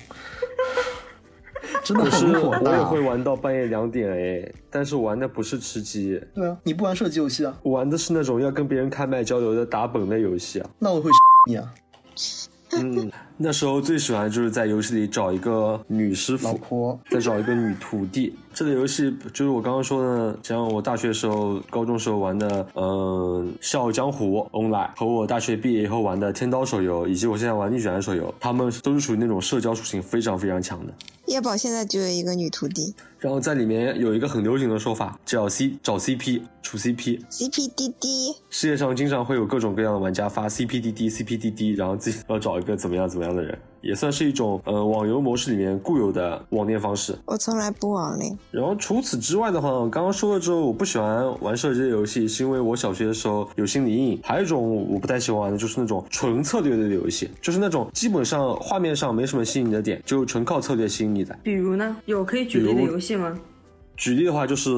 [1.85, 2.71] 真的很火大。
[2.71, 6.21] 我也会玩到半夜两点哎，但是玩的不是吃鸡。
[6.35, 7.57] 对啊，你不玩射击游戏啊？
[7.63, 10.69] 我玩的是那种要跟别人开麦交流的打本类游戏啊。
[10.79, 11.09] 那我会
[11.47, 11.73] 你啊。
[12.73, 18.33] 嗯，那时候最喜欢就是在游戏里找一个女师傅，老婆，再找一个女徒弟。
[18.53, 30.93] 这个游戏就是我刚刚说的，像我大学时候、高中时候玩的，嗯，《笑傲江湖》Online 和我大学毕业以后玩的《天刀》手游，以及我现在玩《逆转》手游，他们都是属于那种社交属性非常非常强的。
[31.27, 38.35] 叶宝现在就有一个女徒弟，然后在里面有一个很流行的说法，叫 C 找 CP 处 CP，CPDD。
[38.49, 43.55] 世界上经常会有各种各样的玩家发 CPDD，CPDD，然后自己要找一个怎么样怎么样的人。
[43.81, 47.17] 也算是一种呃网游模式里面固有的网恋方式。
[47.25, 48.37] 我从来不网恋。
[48.51, 54.19] 然后除此之外的话，我刚刚说了之后，我不喜欢玩射击游戏，是因为我小学的时候有心理阴影。
[54.23, 61.37] 还有一种我不太喜欢玩的就是那种纯策略类的游戏，就是那种基本上画面上没什么吸引你的点，就纯靠策略吸引你的。
[61.43, 61.95] 比如呢？
[62.05, 63.37] 有可以举例的游戏吗？
[64.01, 64.71] 举例的话，就是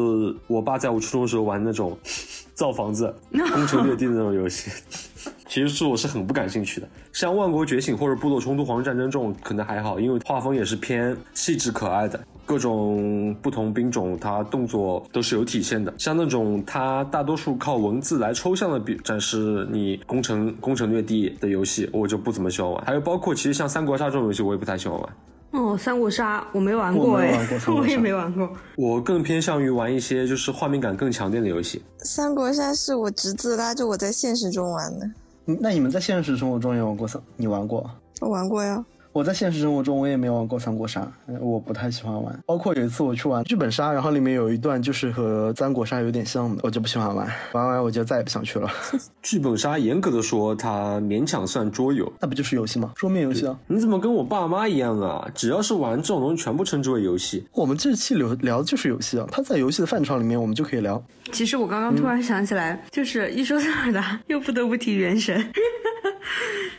[0.48, 1.98] 我爸在我初中的时候玩那种
[2.54, 4.70] 造房子、 攻城略地的那种游戏。
[5.48, 15.94] 其实是我是很不感兴趣的，像《万国觉醒》或者《部落冲突：皇室战争》这种可能还好，因为画风也是偏细致可爱的，各种不同兵种它动作都是有体现的。
[15.98, 22.84] 像那种它大多数靠文字来抽象的比展示你攻城攻城略地的游戏，我就不怎么喜欢玩。
[22.86, 25.10] 还有包括其实像三国杀这种游戏，我也不太喜欢玩。
[25.54, 28.52] 哦，三国杀我没玩过哎， 我也没玩过。
[28.76, 31.82] 我更偏向于玩一些就是画面感更强烈的游戏。
[32.00, 35.10] 三国杀是我侄子拉着我在现实中玩的。
[35.46, 37.22] 那你们在现实生活中也玩过三？
[37.38, 37.90] 你玩过？
[38.22, 38.84] 我玩过呀。
[39.14, 41.08] 我在现实生活中我也没玩过三国杀，
[41.40, 42.44] 我不太喜欢玩。
[42.48, 47.32] 包括有一次我去玩剧本杀，然后里面有一段就是和三国杀有点像的，我就不喜欢玩。
[47.52, 48.68] 玩完我就再也不想去了。
[49.22, 52.92] 剧本杀严格的说，它勉强算桌游，那不就是游戏吗？
[52.96, 53.56] 桌面游戏啊？
[53.68, 55.30] 你怎么跟我爸妈一样啊？
[55.36, 57.46] 只要是玩这种东西，全部称之为游戏。
[57.54, 61.00] 我们这期聊聊的就是游戏啊，它在游戏的范畴里面，我们就可以聊。
[61.32, 65.40] 其实我刚刚突然想起来，就是一说塞尔达，又不得不提原神。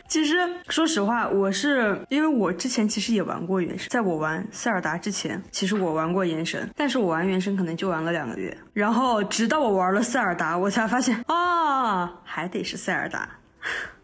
[0.07, 0.35] 其实
[0.69, 13.29] 说实话，我是因为因为我之前其实也玩过原神，在我玩塞尔达之前，其实我玩过原神，但是我玩原神可能就玩了两个月，然后直到我玩了塞尔达，我才发现啊，还得是塞尔达。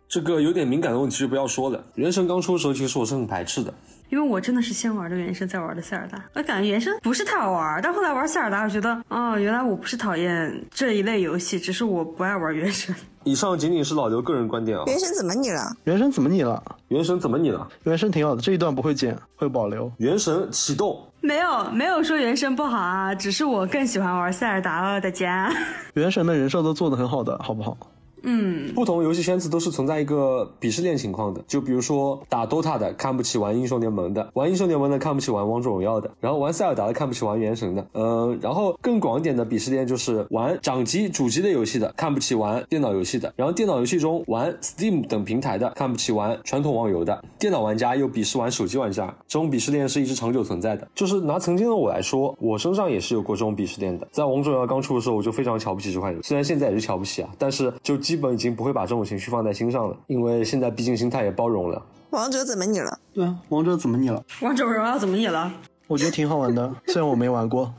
[0.08, 1.84] 这个有点敏感的问题就不要说了。
[1.96, 3.74] 原神刚出的时候，其实我是很排斥的。
[4.12, 6.22] 因为我真的是先玩的原神，再玩的塞尔达。
[6.34, 12.94] 我感觉原神不是太好玩，但后来玩塞尔达，我觉得，哦，原来我不是讨厌这一类游戏，只是我不爱玩原神。
[13.24, 14.84] 以上仅仅是老刘个人观点啊。
[14.88, 15.62] 原神怎么你了？
[15.86, 16.62] 原神怎么你了？
[16.90, 17.66] 原神怎么你了？
[17.84, 19.90] 原神挺好的，这一段不会剪，会保留。
[19.98, 21.00] 原神启动。
[21.22, 25.50] 没有，没有说原神不好啊，只是我更喜欢玩塞尔达了，大家。
[25.94, 27.78] 原神的人设都做的很好的，好不好？
[28.24, 50.88] 嗯，不同游戏圈子都是存在一个鄙视链情况的，就比如说打 DOTA 的看不起玩英雄联盟的，玩英雄联盟的看不起玩王者荣耀的，然后玩塞尔达的看不起玩原神的，呃，然后更广一点的鄙视链就是玩掌机主机的游戏的看不起玩电脑游戏的，然后电脑游戏中玩 Steam 等平台的看不起玩传统网游的，电脑玩家又鄙视玩手机玩家，这种鄙视链是一直长久存在的。
[50.94, 57.98] 就是拿曾经的我来说，我身上也是有过这种鄙视链的，在王者荣耀刚出的时候，我就非常瞧不起这款游戏，虽然现在也是瞧不起啊，但是就。
[58.12, 61.82] 基本已经不会把这种情绪放在心上了，因为现在毕竟心态也包容了。
[62.10, 63.00] 王者怎么你了？
[63.14, 64.22] 对啊，王者怎么你了？
[64.42, 65.50] 王者荣耀怎么你了？
[65.88, 67.74] 我觉得挺好玩的， 虽然我没玩过。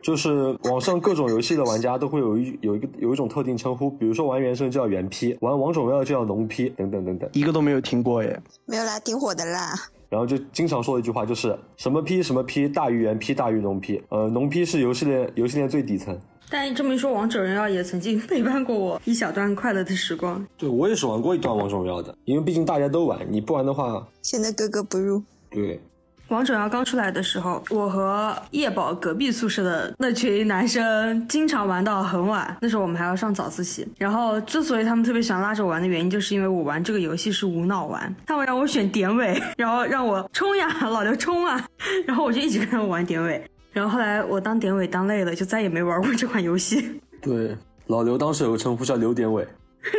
[0.00, 7.28] 就是网上各种游戏的玩家都会有一有一个有一种特定称呼，比如说玩原神叫原批，玩王者荣耀就叫农批，等等等等。
[7.34, 8.40] 一个都没有听过耶。
[8.64, 9.74] 没有啦，挺火的啦。
[10.08, 16.18] 然后就经常说的一句话就是什么批什么批大于原批大于农批，呃，农批是游戏链游戏链最底层。
[16.50, 20.44] 但这么一说，王者荣耀也曾经陪伴过我一小段快乐的时光。
[20.56, 25.22] 对我也是玩过一段王者荣耀的，因为毕竟大家都玩，你不玩的话，显得格格不入。
[25.50, 25.80] 对，
[26.28, 33.86] 王者荣耀刚出来的时候，我和叶宝隔壁宿舍的那群男生经常玩到很晚，那时候我们还要上早自习。
[33.98, 41.68] 然后之所以他们特别喜欢拉着我玩的原因，就是因为我玩这个游戏是无脑玩，他们让我选典韦，然后让我冲呀，老刘冲啊，
[42.06, 43.42] 然后我就一直跟他们玩典韦。
[43.78, 47.00] 然后后来我当典韦当累了，就再也没玩过这款游戏。
[47.22, 47.56] 对，
[47.86, 49.46] 老刘当时有个称呼叫刘典韦。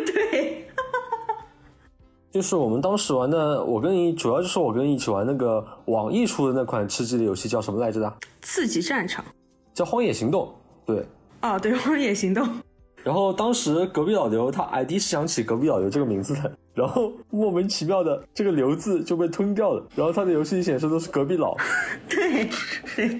[0.05, 0.67] 对，
[2.29, 8.13] 就是我们当时玩的，我跟你主要就是我跟你一起玩那个网易出的那款吃鸡的游戏叫什么来着的？
[8.41, 9.23] 刺激战场。
[9.73, 10.53] 叫荒野行动。
[10.85, 11.05] 对。
[11.41, 12.45] 哦，对，荒野行动。
[13.01, 16.51] 然后当时隔壁老刘他 ID 是想起隔壁老刘这个名字的。
[16.79, 21.57] 然后莫名其妙的这个“刘”字就被吞掉了，然后他的游戏里显示都是隔壁佬。
[22.07, 22.49] 对
[22.95, 23.19] 对，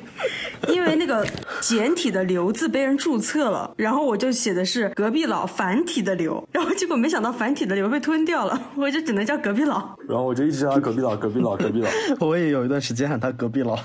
[0.74, 1.28] 因为那个
[1.60, 9.94] 简体的“刘”字被人注册了，然后我就写的是隔壁佬繁体的“刘”，然后结果没想到繁体的“刘”被吞掉了， 我就只能叫隔壁佬。
[10.08, 11.90] 然后我就一直叫他隔壁佬，隔壁佬，隔壁佬。
[12.26, 13.78] 我也有一段时间喊他隔壁佬。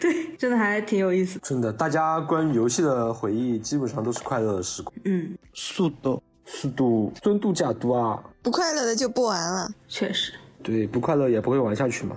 [0.00, 1.38] 对，真的还挺有意思。
[1.42, 4.92] 真的，大家关于游戏的回忆基本上都是快乐的时光。
[5.04, 6.20] 嗯，速度。
[6.52, 8.20] 速度尊度假度啊！
[8.42, 10.32] 不快乐的就不玩了，确实。
[10.62, 12.16] 对，不快乐也不会玩下去嘛。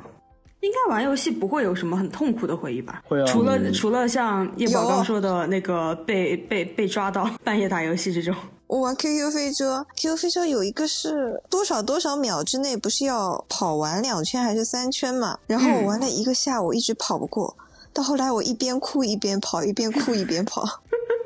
[0.62, 3.04] 应该玩游戏不会有什么很痛苦的回忆吧？
[3.08, 3.26] 会啊。
[3.26, 8.34] 除了除了像叶宝刚说的那个被被被抓到半夜打游戏这种。
[8.68, 15.38] 我玩 QQ 飞车，QQ 飞车有一个是多少多少秒之内不是要跑完两圈还是三圈嘛？
[15.46, 17.56] 然后我玩了一个下午，一直跑不过，
[17.94, 20.64] 到后来我一边哭一边跑，一边哭一边跑。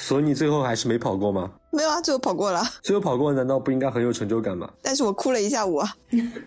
[0.00, 1.50] 所以你最后还是没跑过吗？
[1.70, 2.62] 没有啊，最后跑过了。
[2.82, 4.68] 最后跑过，难道不应该很有成就感吗？
[4.82, 5.94] 但是我哭了一下午啊。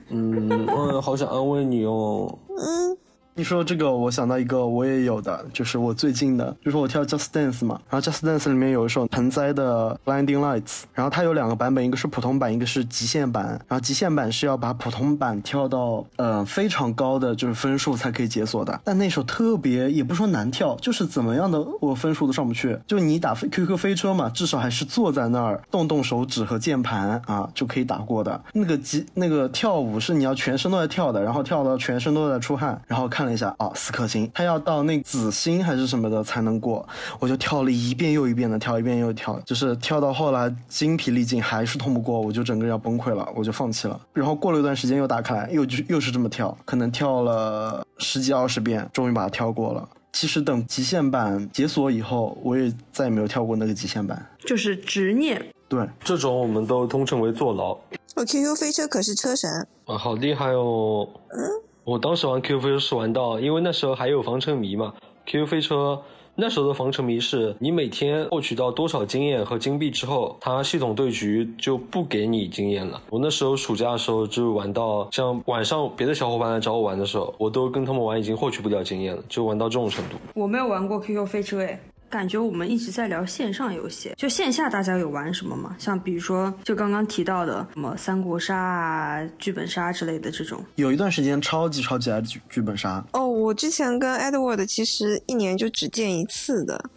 [0.09, 2.37] 嗯嗯，好想安慰你哦。
[2.57, 2.97] 嗯。
[3.35, 33.22] 你说这个，我想到一个我也有的，就是我最近的，就是我跳 Just Dance 嘛，然后 Just Dance 里面有一首盆栽的 Blinding Lights，然后它有两个版本，一个是普通版，一个是极限版，然后极限版是要把普通版跳到呃非常高的就是分数才可以解锁的，但那首特别也不说难跳，就是怎么样的我分数都上不去，就你打 QQ 飞车嘛，至少还是坐在那儿动动手指和键盘啊就可以打过的，那个极那个跳舞是你要全身都在跳的，然后跳到全身都在出汗，然后看。
[33.23, 36.85] 看了一下哦，四颗星，他要到那紫星还是什么的才能过，
[37.21, 43.97] 我就跳了一遍又一遍的跳，一遍又跳，就是跳到后来精疲力尽还是通不过，我就整个要崩溃了，我就放弃了。
[44.11, 49.87] 然后过了一段时间又打开来，又就又是这么跳，可能跳了十几二十遍，终于把它跳过了。
[50.11, 55.41] 其实等极限版解锁以后，我也再也没有跳过那个极限版，就是执念。
[55.69, 57.77] 对，这种我们都通称为坐牢。
[58.15, 59.49] 我 QQ 飞车可是车神
[59.85, 61.07] 啊，好厉害哦。
[61.29, 61.39] 嗯。
[61.85, 64.93] 我当时玩 QQ 飞车是玩到，因为那时候还有防沉迷嘛。
[65.25, 66.01] QQ 飞车
[66.33, 73.01] 那时候的防沉迷是，你每天获取到多少经验和金币之后，它系统对局就不给你经验了。
[73.09, 80.15] 我那时候暑假的时候就玩到，像晚上别的小伙伴来找我玩的时候，我都跟他们玩已经获取不了经验了，就玩到这种程度。
[80.35, 81.77] 我没有玩过 QQ 飞车诶。
[82.13, 85.75] 感觉我们一直在聊线上游戏，就线下大家有玩什么吗？
[85.79, 90.63] 像比如说，就刚刚提到的什么三国杀啊、剧本杀之类的这种。
[90.75, 93.03] 有一段时间超级超级爱剧剧本杀。
[93.13, 96.87] 哦，我之前跟 Edward 其实一年就只见一次的，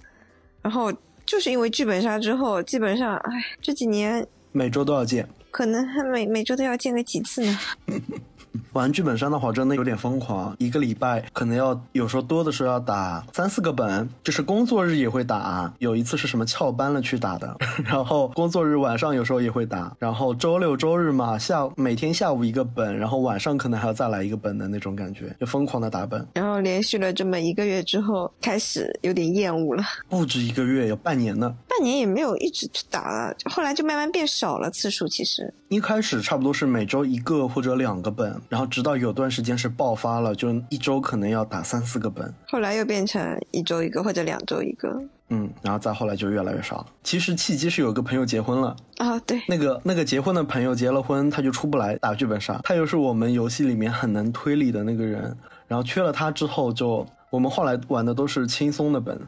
[0.61, 0.93] 然后
[1.25, 7.59] 就是因为剧本杀之后，基本上，哎，这几年每周都要见，可能还每每周都要见个几次呢。
[8.73, 15.73] 玩剧本杀的话，真的有点疯狂，一个礼拜可能要有时候多的时候要打三四个本，就是工作日也会打。
[15.79, 26.27] 有一次是什么翘班了去打的， 然后工作日晚上有时候也会打，然后周六周日嘛，下每天下午一个本，然后晚上可能还要再来一个本的那种感觉，就疯狂的打本。
[26.35, 29.83] 然后连续了这么一个月之后，开始有点厌恶了。
[30.09, 31.55] 不止一个月，有半年呢。
[31.77, 35.07] 半年也没有一直去打了，后来就慢慢变少了次数。
[35.07, 42.33] 其实一开始差不多是每周一个或者两个本，然后直到有段时间是爆发了，就一周可能要打三四个本。
[42.49, 44.89] 后来又变成一周一个或者两周一个。
[45.29, 46.87] 嗯，然后再后来就越来越少了。
[47.03, 59.21] 其实契机是有个朋友结婚了啊，对，那个那个结婚的朋友结了婚，他就出不来打剧本杀，他又是我们游戏里面很能推理的那个人，然后缺了他之后，就我们后来玩的都是轻松的本，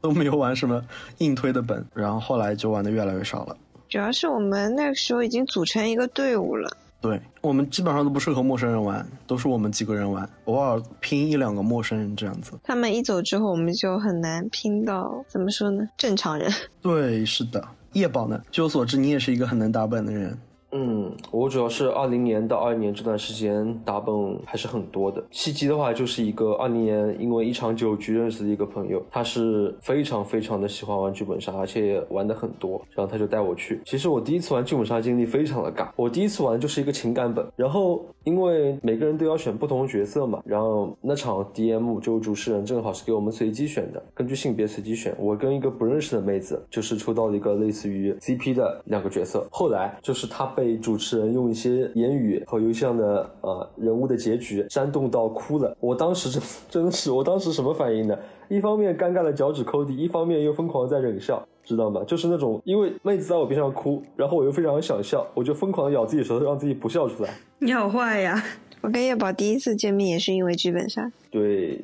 [0.00, 0.82] 都没有玩什么
[1.18, 3.56] 硬推的本，然后后来就玩的越来越少了。
[3.88, 6.70] 主要是我们那个时候已经组成一个队伍了。
[7.00, 12.52] 对我们基本上都不适合陌生人玩，都是我们几个人玩，偶尔拼一两个陌生人这样子。
[12.62, 15.88] 他们一走之后，我们就很难拼到，怎么说呢？
[15.96, 16.52] 正常人。
[16.82, 17.66] 对，是的。
[17.94, 18.40] 叶宝呢？
[18.52, 20.38] 据我所知，你也是一个很能打本的人。
[20.72, 25.22] 嗯，我主要是二零年到二一年这段时间打本还是很多的。
[25.30, 33.80] 契机的话，就是一个二零年因为一场酒局认识的一个朋友，他是非常非常的喜欢玩剧本杀，而且玩的很多，然后他就带我去。
[33.84, 45.12] 其实我第一次玩剧本杀经历非常的尬，我第一次玩就是一个情感本，然后因为每个人都要选不同的角色嘛，然后那场 DM 就主持人正好是给我们随机选的，根据性别随机选。
[45.18, 49.44] 我跟一个不认识的妹子，就是抽到了一个类似于 CP 的两个角色。
[49.50, 50.48] 后来就是他。
[50.60, 58.18] 被主持人用一些言语和游戏上的呃人物的结局煽动到哭了，我当时真 真的是，我当时什么反应呢？
[58.48, 62.04] 一方面尴尬的脚趾抠地，一方面又疯狂在忍笑，知道吗？
[62.04, 67.32] 就是那种因为妹子在我边上哭，然后我又非常想笑，我就疯狂的咬自己舌头，让自己不笑出来。
[67.58, 68.44] 你好坏呀！
[68.82, 71.10] 我跟叶宝第一次见面也是因为剧本杀。
[71.30, 71.82] 对。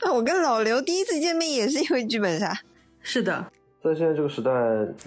[0.00, 2.52] 啊，我跟老刘第一次见面也是因为剧本杀。
[3.02, 3.46] 是的。
[3.82, 4.52] 在现在这个时代，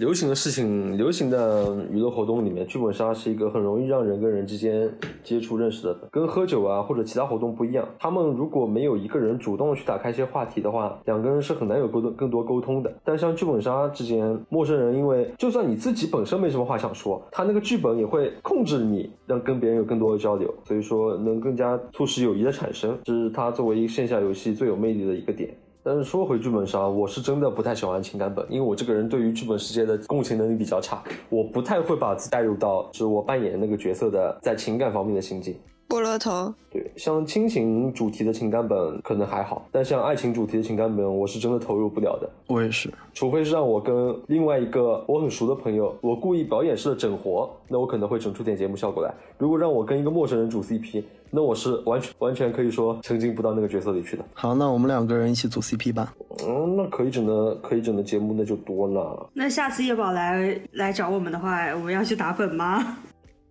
[0.00, 5.96] 流行的事情、流行的娱乐活动里面，剧本杀是一个很容易让人跟人之间接触、认识的。
[6.10, 12.92] 跟喝酒啊或者其他活动不一样，他们如果没有一个人主动去打开一些话题的话，两个人是很难有沟通、更多沟通的。
[13.04, 25.56] 但像剧本杀之间，陌生人因为就算你自己本身没什么话想说，他那个剧本也会控制你，让跟别人有更多的交流，所以说能更加促使友谊的产生，这是它作为一个线下游戏最有魅力的一个点。
[25.86, 35.54] 但是说回剧本杀，我是真的不太喜欢情感本，因为我这个人对于剧本世界的共情能力比较差，我不太会把自己带入到就是我扮演那个角色的在情感方面的心境。
[35.88, 42.28] 菠萝头，对，像亲情主题的情感本可能还好，但像爱情主题的情感本，我是真的投入不了的。
[42.46, 49.14] 我也是，除非是让我跟另外一个我很熟的朋友，我故意表演式的整活，那我可能会整出点节目效果来。
[49.38, 54.24] 如果让我跟一个陌生人组 CP，那我是完全完全可以说沉浸不到那个角色里去的。
[54.34, 56.14] 好，那我们两个人一起组 CP 吧。
[56.46, 59.28] 嗯，那可以整的可以整的节目那就多了。
[59.32, 62.96] 那下次叶宝来来找我们的话，我们要去打本吗？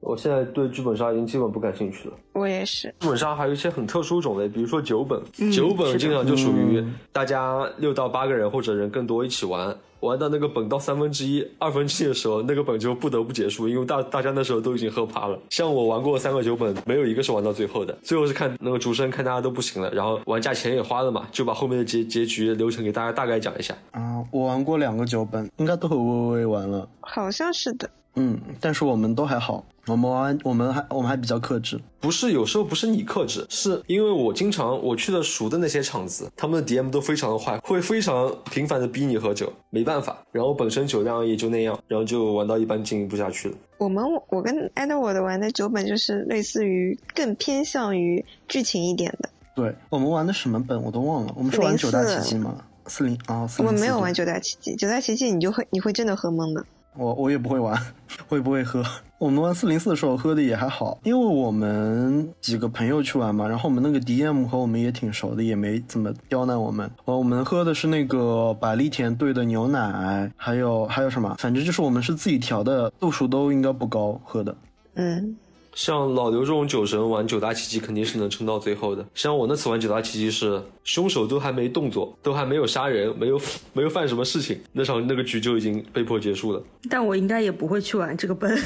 [0.04, 2.16] 我现在对剧本杀已经基本不感兴趣了。
[2.34, 2.94] 我也是。
[3.00, 15.40] 剧本杀还有一些很特殊种类，比如说九本，九本经常就属于大家六到八个人或者人更多一起玩，玩到那个本到三分之一、二分之一的时候，那个本就不得不结束，因为大大家那时候都已经喝趴了。
[15.50, 23.74] 像我玩过三个九本，没有一个是玩到最后的，最后是看那个主持人看大家都不行了，然后玩家钱也花了嘛，就把后面的结结局流程给大家大概讲一下。
[23.92, 27.90] 啊，我玩过两个九本，应该都和微微玩了，好像是的。
[28.16, 43.56] 嗯，但是我们都还好，我们玩我们还我们还比较克制，不是有时候不是你克制，是因为我经常我去的熟的那些场子，他们的 DM 都非常的坏，会非常频繁的逼你喝酒，没办法，然后本身酒量也就那样，然后就玩到一般经营不下去了。
[43.80, 49.30] 我们我跟艾德沃的玩的酒本就是类似于更偏向于剧情一点的。
[49.56, 52.56] 对我们玩的什么本我都忘了，我们是玩九大奇迹吗？
[52.86, 56.64] 四零啊，我们没有玩九大奇迹，九大奇迹你就会你会真的喝懵的。
[56.96, 57.80] 我我也不会玩，
[58.28, 58.84] 会不会喝？
[59.18, 66.90] 我们玩四零四的时候喝的也还好，因为我们几个朋友去玩嘛，然后我们那个 DM 和我们也挺熟的，也没怎么刁难我们。
[67.06, 71.36] 呃，我们喝的是那个百利甜兑的牛奶，还有还有什么？
[71.40, 74.56] 反正就是我们是自己调的，度数都应该不高喝的。
[74.96, 75.38] 嗯。
[75.76, 79.06] 像老刘这种酒神玩九大奇迹肯定是能撑到最后的。
[79.16, 83.42] 像我那次玩九大奇迹是凶手都还没动作，都还没有杀人，没有
[83.74, 86.62] 没有犯什么事情，那场那个局就已经被迫结束了。
[86.90, 88.58] 但我应该也不会去玩这个本。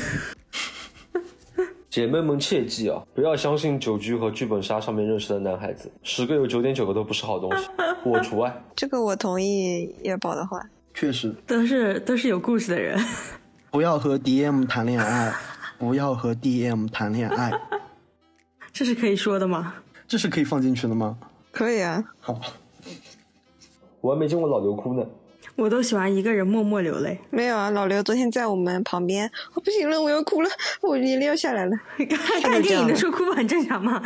[1.89, 7.66] 姐妹们切记啊，不要相信酒局和剧本杀上面认识的男孩子，十个有九点九个都不是好东西，
[8.03, 8.64] 我除外。
[8.76, 10.62] 这个我同意叶宝的话，
[10.93, 12.99] 确实都是都是有故事的人，
[13.72, 15.34] 不要和 DM 谈恋爱。
[15.78, 17.51] 不要和 DM 谈恋爱，
[18.73, 19.75] 这是可以说的吗？
[20.07, 21.17] 这是可以放进去的吗？
[21.51, 22.03] 可以啊。
[22.19, 22.39] 好，
[24.01, 25.05] 我还没见过老刘哭呢。
[25.55, 27.19] 我都喜欢一个人默默流泪。
[27.32, 30.49] 没有啊，老刘昨天在我们旁边，我不行了，我要哭了，
[30.82, 31.75] 我眼泪要下来了。
[32.43, 34.01] 看电影的时候哭不很正常吗？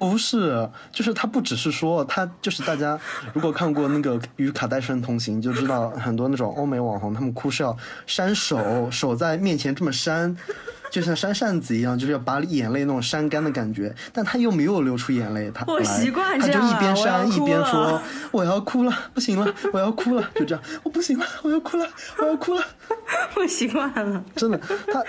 [0.00, 2.98] 不是，就是他不只是说他，就是大家
[3.32, 7.76] 如果看过那个与卡戴珊同行，就知道很多那种欧美网红，他们哭是要
[8.06, 10.36] 扇手，手在面前这么扇。
[10.90, 21.86] 就像扇扇子一样，就是要把眼泪那种扇干的感觉，但他又没有流出眼泪，他我习惯这样，他就一边扇一边说：“我要哭了，不行了，我要哭了。”就这样，我不行了，我要哭了，
[22.18, 22.64] 我要哭了。
[23.36, 24.58] 我习惯了，真的，
[24.92, 25.00] 他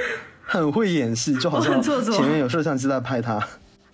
[0.45, 3.39] 很会演戏，就好像前面有摄像机在拍他。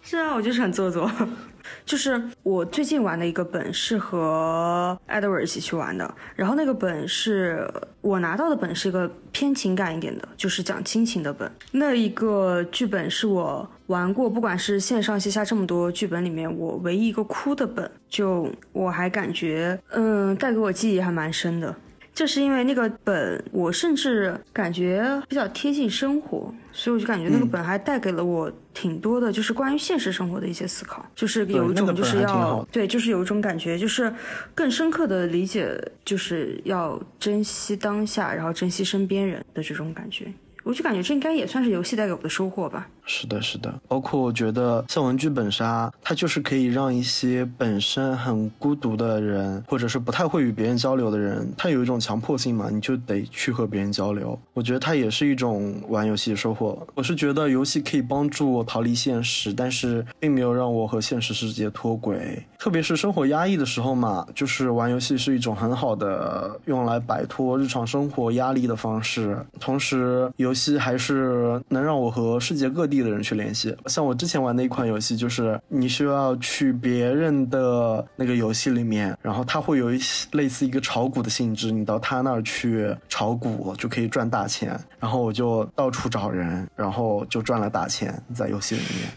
[0.09, 1.11] 是啊，我就是很做作。
[1.85, 11.51] 就是我最近玩的一个本是和 Edward 一起去玩的，然后那个本是我拿到的本是一个偏情感一点的，就是讲亲情的本。
[11.73, 17.91] 那一个剧本是我玩过，不管是线上线下这么多剧本里面，我唯一一个哭的本。
[18.07, 21.75] 就我还感觉，嗯，带给我记忆还蛮深的。
[22.17, 31.05] 就是因为那个本，我甚至感觉比较贴近生活，所以我就感觉那个本还带给了我挺多的，就是关于现实生活的一些思考。
[31.13, 34.11] 就是有一种就是要对，就是有一种感觉，就是
[34.55, 40.25] 更深刻的理解，就是要珍惜当下，然后珍惜身边人的这种感觉。
[40.63, 42.89] 我就感觉这应该也算是游戏带给我的收获吧。
[43.07, 54.37] 是的，是的，包括我觉得像文剧本杀，它就是可以让一些本身很孤独的人，或者是不太会与别人交流的人，他有一种强迫性嘛，你就得去和别人交流。
[54.53, 56.85] 我觉得它也是一种玩游戏的收获。
[56.95, 62.45] 我是觉得游戏可以帮助我逃离现实，但是并没有让我和现实世界脱轨。
[62.59, 69.37] 特别是生活压抑的时候嘛，就是玩游戏是一种很好的用来摆脱日常生活压力的方式。
[69.61, 72.96] 同时，游戏还是能让我和世界各地。
[73.01, 84.79] 的人去联系，像我之前玩的一款游戏，就是你需要去别人的那个游戏里面，然后他会有一些类似一个炒股的性质，你到他那儿去炒股就可以赚大钱。
[84.99, 89.11] 然后我就到处找人，然后就赚了大钱在游戏里面。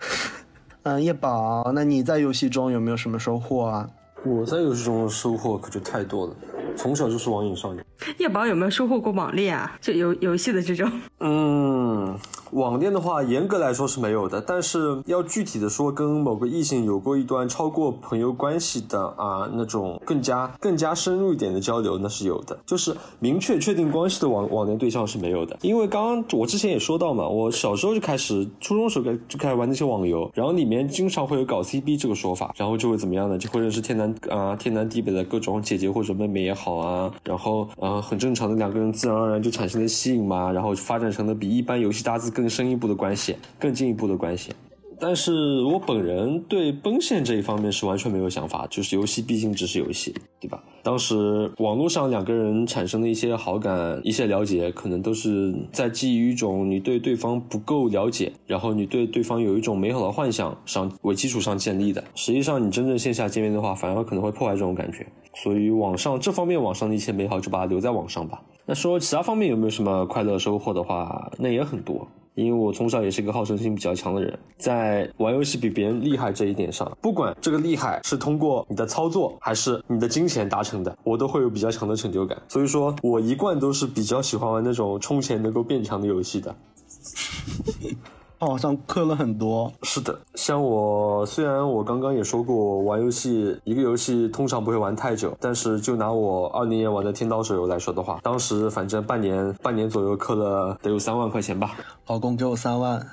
[0.84, 3.90] 嗯，叶宝，那你在游戏中有没有什么收获啊？
[4.24, 6.34] 我在游戏中的收获可就太多了。
[6.76, 7.84] 从小就是网瘾少年。
[8.18, 9.76] 叶宝有没有收获过网恋啊？
[9.80, 10.90] 就游游戏的这种。
[11.20, 12.14] 嗯，
[12.52, 14.40] 网恋的话，严格来说是没有的。
[14.40, 22.58] 但是要具体的说，跟某个异性有过一段超过朋友关系的啊那种更加更加深入一点的交流，那是有的。
[22.66, 25.56] 就是明确确定关系的网网恋对象是没有的。
[25.62, 33.38] 因为刚刚我之前也说到嘛，我小时候就开始，初中时候开就开始玩那些网游，然后里面经常会有搞 CP 这个说法，然后就会怎么样呢？
[33.38, 36.56] 就会认识天南啊天南地北的各种姐姐或者妹妹也。
[36.56, 44.52] 好啊，然后呃，很正常的两个人自然而然就产生了吸引嘛，然后发展成了比一般游戏搭子更深一步的关系，更进一步的关系。
[44.98, 50.62] 但是我本人对奔现这一方面是完全没有想法，就是游戏毕竟只是游戏，对吧？
[50.82, 62.02] 当时网络上两个人产生的一些好感、一些了解，可能都是在基于一种你对对方不够了解，然后你对对方有一种美好的幻想上为基础上建立的。
[62.14, 65.06] 实际上你真正线下见面的话，反而可能会破坏这种感觉。
[65.34, 68.40] 所以网上这方面网上的一切美好，就把它留在网上吧。
[68.64, 72.08] 那说其他方面有没有什么快乐收获的话，那也很多。
[72.36, 82.36] 因为我从小也是一个好胜心比较强的人，在玩游戏比别人厉害这一点上，不管这个厉害是通过你的操作还是你的金钱达成的，我都会有比较强的成就感。
[82.46, 86.54] 所以说我一贯都是比较喜欢玩那种充钱能够变强的游戏的。
[88.38, 89.72] 好像氪了很多。
[89.82, 101.76] 是的，像我虽然我刚刚也说过，玩游戏一个游戏通常不会玩太久，但是就拿我二零年玩的天刀手游来说的话，当时反正半年半年左右氪了得有三万块钱吧。
[102.06, 103.04] 老公给我三万。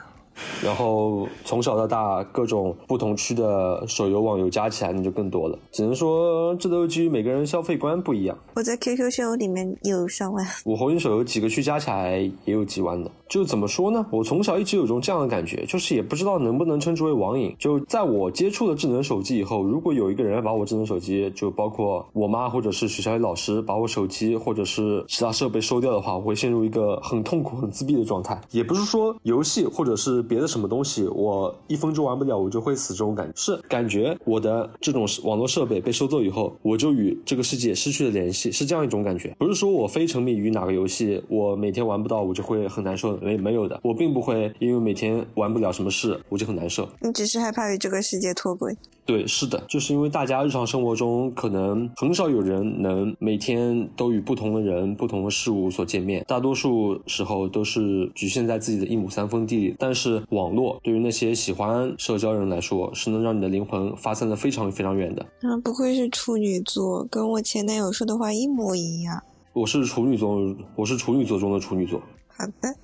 [0.63, 5.55] 然后从小到大，各种不同区的手游网游加起来，那就更多了。
[5.71, 8.35] 只能说，这都基于每个人消费观不一样。
[8.55, 13.11] 我在 QQ 手游里面有上万，我红影手游几个区加起来也有几万的。
[13.29, 14.05] 就怎么说呢？
[14.11, 17.55] 我从小一直有种这样的感觉，就是也不知道能不能称之为网瘾。
[17.57, 28.39] 就在我接触了智能手机以后，如果有一个人把我智能手机，就包括我妈或者是学校里老师把我手机或者是其他设备收掉的话，我会陷入一个很痛苦、很自闭的状态。
[28.51, 39.35] 也不是说游戏或者是别的什么东西，我一分钟玩不了我就会死这种感觉，是感觉我的这种网络设备被收走以后，我就与这个世界失去了联系，是这样一种感觉。
[39.39, 43.17] 不是说我非沉迷于哪个游戏，我每天玩不到我就会很难受。
[43.23, 46.87] 没没有的，我并不会因为每天完不了什么事，我就很难受。
[46.99, 48.77] 你只是害怕与这个世界脱轨。
[49.05, 59.75] 对，是的，就是因为大家日常生活中可能很少有人能每天都与不同的人、不同的事物所见面，大多数时候都是局限在自己的一亩三分地里。
[59.79, 65.25] 但是是网络对于那些喜欢社交人来说，是能让你的灵魂发散的非常非常远的。
[65.41, 69.23] 啊，不愧是处女座，跟我前男友说的话一模一样。
[69.53, 72.01] 我是处女座，我是处女座中的处女座。
[72.27, 72.75] 好的。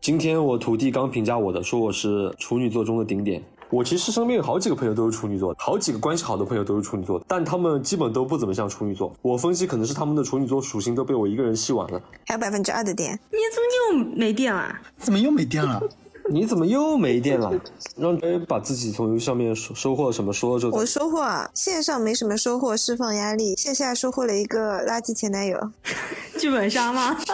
[0.00, 3.42] 今天我徒弟刚评价我的，说我是处女座中的顶点。
[3.68, 9.12] 我其实身边有好几个朋友都是处女座，好几个关系好的朋友都是处女座，但他们基本都不怎么像处女座。
[9.20, 12.00] 我分析可能是他们的处女座属性都被我一个人吸完了。
[12.26, 14.74] 还有百分之二的电，你怎么又没电了？
[14.96, 15.82] 怎么又没电了？
[16.30, 17.50] 你怎么又没电了？
[17.96, 20.70] 让把自己从游戏上面收收获什么说了就。
[20.70, 25.58] 我收获啊，线上没什么收获，释放压力；线下收获了一个垃圾前男友。
[26.38, 27.16] 剧本杀吗？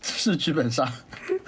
[0.00, 0.86] 是剧本杀。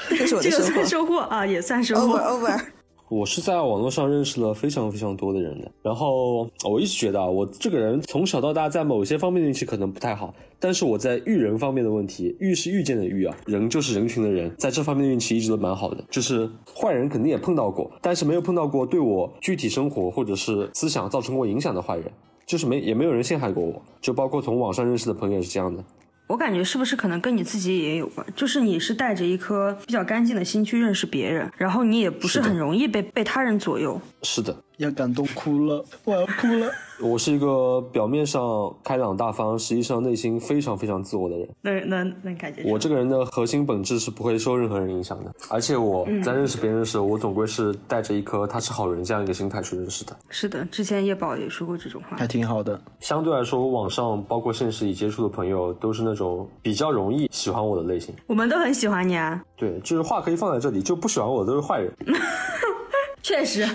[0.09, 0.85] 这是我的收获。
[0.85, 2.19] 收获啊，也算收获。
[2.19, 2.61] Over over。
[3.09, 22.11] 我是在网络上认识了非常非常多的人的，然后我一直觉得啊，我这个人从小到大在某些方面运气可能不太好，但是我在遇人方面的问题，遇是遇见的遇啊，人就是人群的人，在这方面的运气一直都蛮好的，就是坏人肯定也碰到过，但是没有碰到过对我具体生活或者是思想造成过影响的坏人，
[22.45, 25.85] 就是没也没有人陷害过我，就包括从网上认识的朋友也是这样的。
[26.27, 28.27] 我感觉是不是可能跟你自己也有关？
[28.35, 34.01] 就是你是带着一颗比较干净的心去认识别人，然后你也不是很容易被被他人左右。
[34.23, 36.71] 是的，要感动哭了，我要哭了。
[36.99, 41.49] 我是一个表面上开朗大方，实际上内心非常非常自我的人。
[41.61, 45.31] 那那那感觉，我这个人的核心本质是不会受任何人影响的。
[45.51, 50.17] 而且我在认识别人的时候，我总归是带着一颗他是好人这样一个心态去认识的。
[50.31, 52.81] 是的，之前叶宝也说过这种话，还挺好的。
[53.01, 58.15] 相对来说，我网上包括现实里接触的朋友，都是那种比较容易喜欢我的类型。
[58.27, 59.43] 我们都很喜欢你啊。
[59.57, 61.93] 对，就是话可以放在这里，就不喜欢我的都是坏人。
[63.23, 63.67] 确实。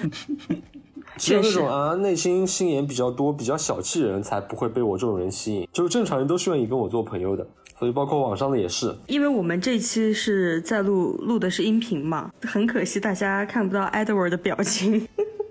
[1.17, 5.67] 只有那种啊，内心心眼比较多、比较小气的人才不会被我这种人吸引。
[5.71, 7.45] 就是正常人都是愿意跟我做朋友的，
[7.77, 8.95] 所以包括网上的也是。
[9.07, 15.07] 因为我们这期是在录录的是音频嘛，很可惜大家看不到 Edward 的表情，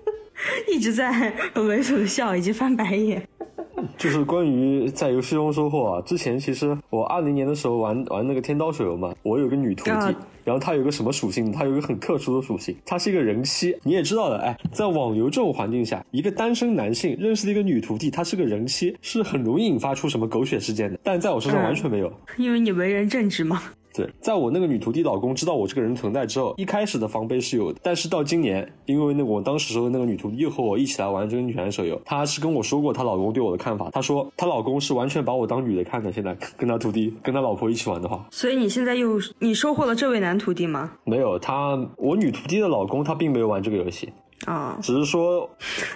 [0.67, 3.27] 一直在很猥琐的笑以及翻白眼。
[3.97, 10.15] 就是关于在游戏中收获啊，之前其实我二零年的时候玩玩那个天刀手游嘛，我有个女徒弟。
[10.43, 11.51] 然后她有个什么属性？
[11.51, 13.77] 她有一个很特殊的属性，她是一个人妻。
[13.83, 20.99] 你也知道的，哎，在网游这种环境下，一个单身男性认识了一个女徒弟，她是个人妻，是很容易引发出什么狗血事件的。
[21.03, 23.61] 但在我身上完全没有，因为你为人正直嘛。
[23.93, 36.11] 对，在我那个女徒弟老公知道我这个人存在之后，一开始的防备是有的，但是到今年，因为那我当时时候那个女徒弟又和我一起来玩这个女权手游，她是跟我说过她老公对我的看法，她说她老公是完全把我当女的看的。
[36.11, 40.91] 现在跟她徒弟跟她老婆一起玩的话，所以你现在又你收获了这位男徒弟吗？
[41.03, 44.09] 没有，他我女徒弟的老公他并没有玩这个游戏。
[44.45, 45.49] 啊，只是说，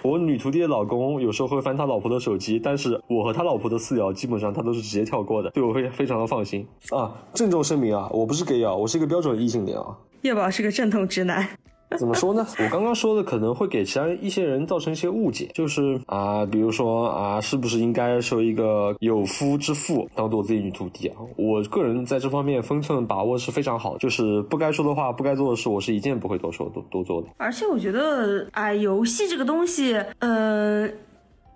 [0.04, 7.12] 我女徒弟的老公有时候会翻他老婆的手机，但是我和他老婆的私聊基本上他都是直接跳过的，对我会非常的放心啊。
[7.34, 9.98] 郑重声明啊，我不是 gay 啊，我是一个标准异性恋啊。
[10.22, 11.48] 叶宝是个正统直男。
[11.97, 12.45] 怎么说呢？
[12.59, 21.15] 我刚刚说的可能会给其他一些人造成一些误解，就是啊，比如说啊，是不是应该收一个有夫之妇当做自己女徒弟啊？
[21.38, 27.27] 我个人在这方面分寸把握是非常好，就是不该说的话、不该做的事，我是一件不会多说、多多做的。
[27.38, 30.93] 而且我觉得，哎，游戏这个东西，嗯。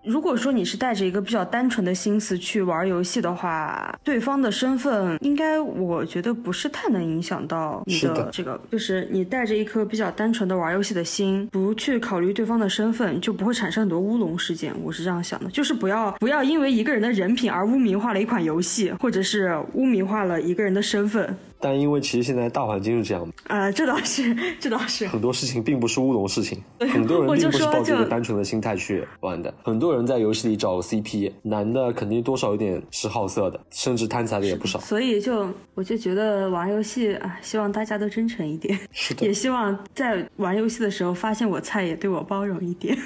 [0.04, 14.74] 如果说你是带着一个比较单纯的心思去玩游戏的话，对方的身份应该我觉得不是太能影响到你的这个，就是你带着一颗比较单纯的玩游戏的心，不去考虑对方的身份，就不会产生很多乌龙事件。
[14.82, 21.36] 我是这样想的，就是不要不要因为一个人的人品而污名化了一款游戏，或者是污名化了一个人的身份。
[21.60, 29.54] 但因为其实现在大环境是这样的啊，这倒是， 这倒是很多事情并不是乌龙事情，很多人并不是抱着一个单纯的心态去玩的。
[29.64, 34.80] 很多人在游戏里找 CP，男的肯定多少有点是好色的，甚至贪财的也不少。
[34.80, 42.98] 所以就我就觉得玩游戏啊，希望大家都真诚一点，是的，也希望在玩游戏的时候发现我菜也对我包容一点。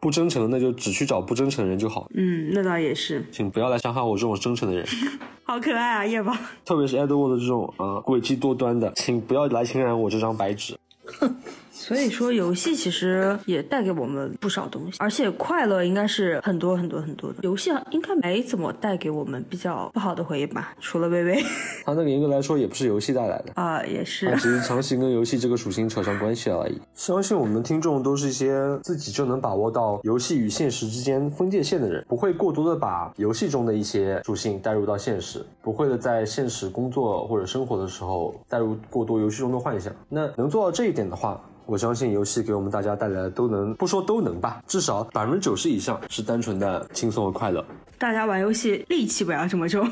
[0.00, 2.08] 不真诚的那就只去找不真诚的人就好。
[2.14, 3.24] 嗯，那倒也是。
[3.30, 4.86] 请不要来伤害我这种真诚的人。
[5.44, 6.32] 好可爱啊，叶宝。
[6.64, 10.76] 特别是 Edward 这种啊诡计多端的，请不要来侵染我这张白纸。
[11.88, 11.94] 哼。
[11.94, 17.36] 所以说，游戏其实也带给我们不少东西，而且快乐应该是很多很多很多的。
[17.42, 20.74] 游戏应该没怎么带给我们比较不好的回忆吧？
[20.80, 21.42] 除了微微，
[21.84, 26.80] 它那个严格来说也不是游戏带来的啊，也是，它只是强行跟游戏这个属性扯上关系而已。
[26.94, 39.92] 相信我们的听众都是一些自己就能把握到游戏与现实之间分界线的人，不会过多的把游戏中的一些属性带入到现实，不会的在现实工作或者生活的时候带入过多游戏中的幻想。
[40.08, 41.40] 那能做到这一点的话。
[41.70, 47.64] 我相信游戏给我们大家带来的都能不说都能吧，至少百分之九十以上是单纯的轻松和快乐。
[47.96, 49.88] 大家玩游戏戾气不要这么重。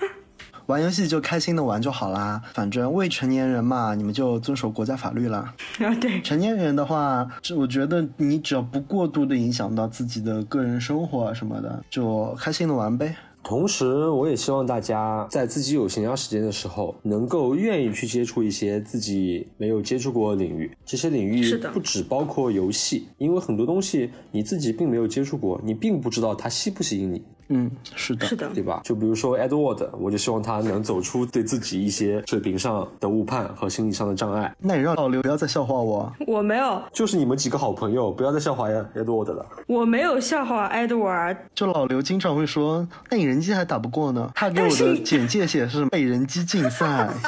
[0.64, 5.52] 玩游戏就开心的玩就好啦，反正未成年人嘛，你们就遵守国家法律啦。
[5.84, 13.14] 啊，对，成年人的话，这我觉得你只要不过度的影响到自己的个人生活啊什么的，就开心的玩呗。
[13.42, 20.70] 同时，我也希望大家在自己有闲暇时间的时候，能够愿意去接触一些自己没有接触过的领域。
[20.84, 27.22] 这些领域不只包括游戏，因为很多东西你自己并没有接触过，你并不知道它吸不吸引你。
[27.52, 28.80] 嗯，是的，是的，对吧？
[28.84, 34.54] 就比如说 Edward，我就希望他能走出对自己一些水平上的误判和心理上的障碍。
[34.60, 39.44] 那你让老刘不要再笑话我，我没有，就是你们几个好朋友，不要再笑话 Edward 了。
[39.66, 44.30] 我没有笑话 Edward，就老刘经常会说，那你人机还打不过呢。
[44.34, 47.10] 他给我的简介写是被人机竞赛。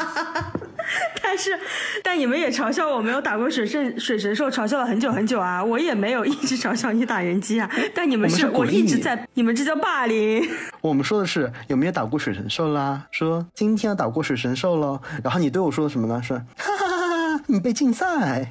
[1.33, 1.59] 但是，
[2.03, 5.65] 但你们也嘲笑我没有打过水神水神兽，嘲笑了很久很久啊！
[5.65, 7.71] 我也没有一直嘲笑你打人机啊！
[7.95, 10.47] 但你们是我一直在，你们这叫霸凌。
[10.83, 13.07] 我们说的是有没有打过水神兽啦？
[13.11, 16.23] 说今天要打过水神兽喽，然后你对我说的什么呢？
[16.23, 18.05] 说哈哈哈哈，你被禁赛。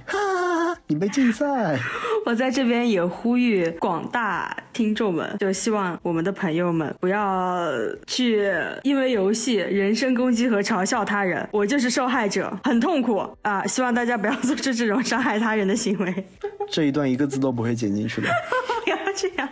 [0.07, 1.79] 哈哈哈哈你被禁赛，
[2.25, 7.67] 我在这边也呼吁广大听众们，就希望我们的朋友们不要
[8.05, 8.47] 去
[8.83, 13.65] 因为游戏人身攻击和嘲笑他人，我就是受害者，很痛苦啊！
[13.65, 16.25] 希望大家不要 做出这种伤害他人的行为。
[16.69, 18.29] 这一段一个字都不会剪进去的，
[18.83, 19.49] 不要这样，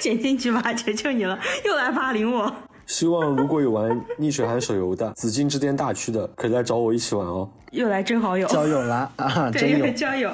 [0.00, 2.52] 剪进去吧，求求你了，又来霸凌我。
[2.86, 7.48] 希望如果有玩逆水寒手游的紫禁之巅大区的，可以来找我一起玩哦。
[7.72, 9.50] 又来真好友，交友啦啊！
[9.50, 10.30] 真友交友。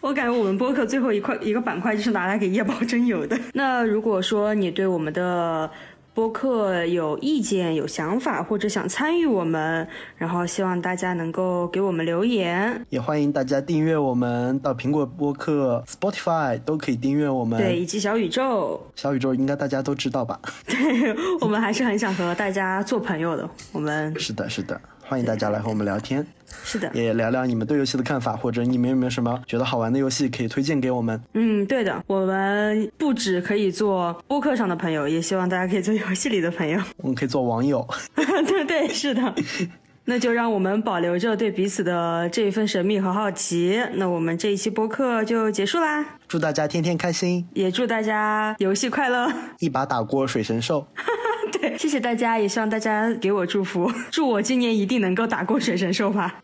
[0.00, 3.38] 我感觉我们播客最后一块一个板块就是拿来给夜宝真友的。
[3.54, 5.70] 那如果说你对我们的。
[6.12, 9.86] 播客有意见、有想法或者想参与我们，
[10.16, 17.60] 然后希望大家能够给我们留言，也欢迎大家订阅我们，到苹果播客、Spotify 都可以订阅我们。
[17.60, 18.84] 对，以及小宇宙。
[18.96, 20.38] 小宇宙应该大家都知道吧？
[20.66, 23.48] 对，我们还是很想和大家做朋友的。
[23.72, 24.78] 我们 是的，是的，
[25.10, 26.24] 欢迎大家来和我们聊天。
[26.62, 31.20] 是的，也聊聊你们对游戏的看法，或者你们有没有什么觉得好玩的游戏可以推荐给我们？
[31.34, 36.80] 嗯，对的，我们不止可以做播客上的朋友，也希望大家可以做游戏里的朋友。
[36.98, 37.84] 我们可以做网友。
[38.46, 39.34] 对对，是的。
[40.06, 43.82] 那就让我们保留着对彼此的这一份神秘和好奇。
[43.94, 46.06] 那我们这一期播客就结束啦！
[46.28, 50.86] 祝大家天天开心，也祝大家游戏快乐，一把打过水神兽。
[51.52, 56.36] 对，谢谢大家，也希望大家给我祝福， 祝我今年一定能够打过水神兽吧。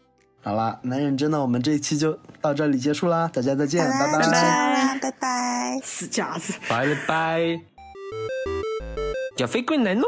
[0.43, 7.59] 好啦，男人真的，我们这一期就到这里结束啦，大家再见，拜拜，拜拜，拜拜，死夹子，拜拜，
[9.39, 10.07] 要飞棍来喽。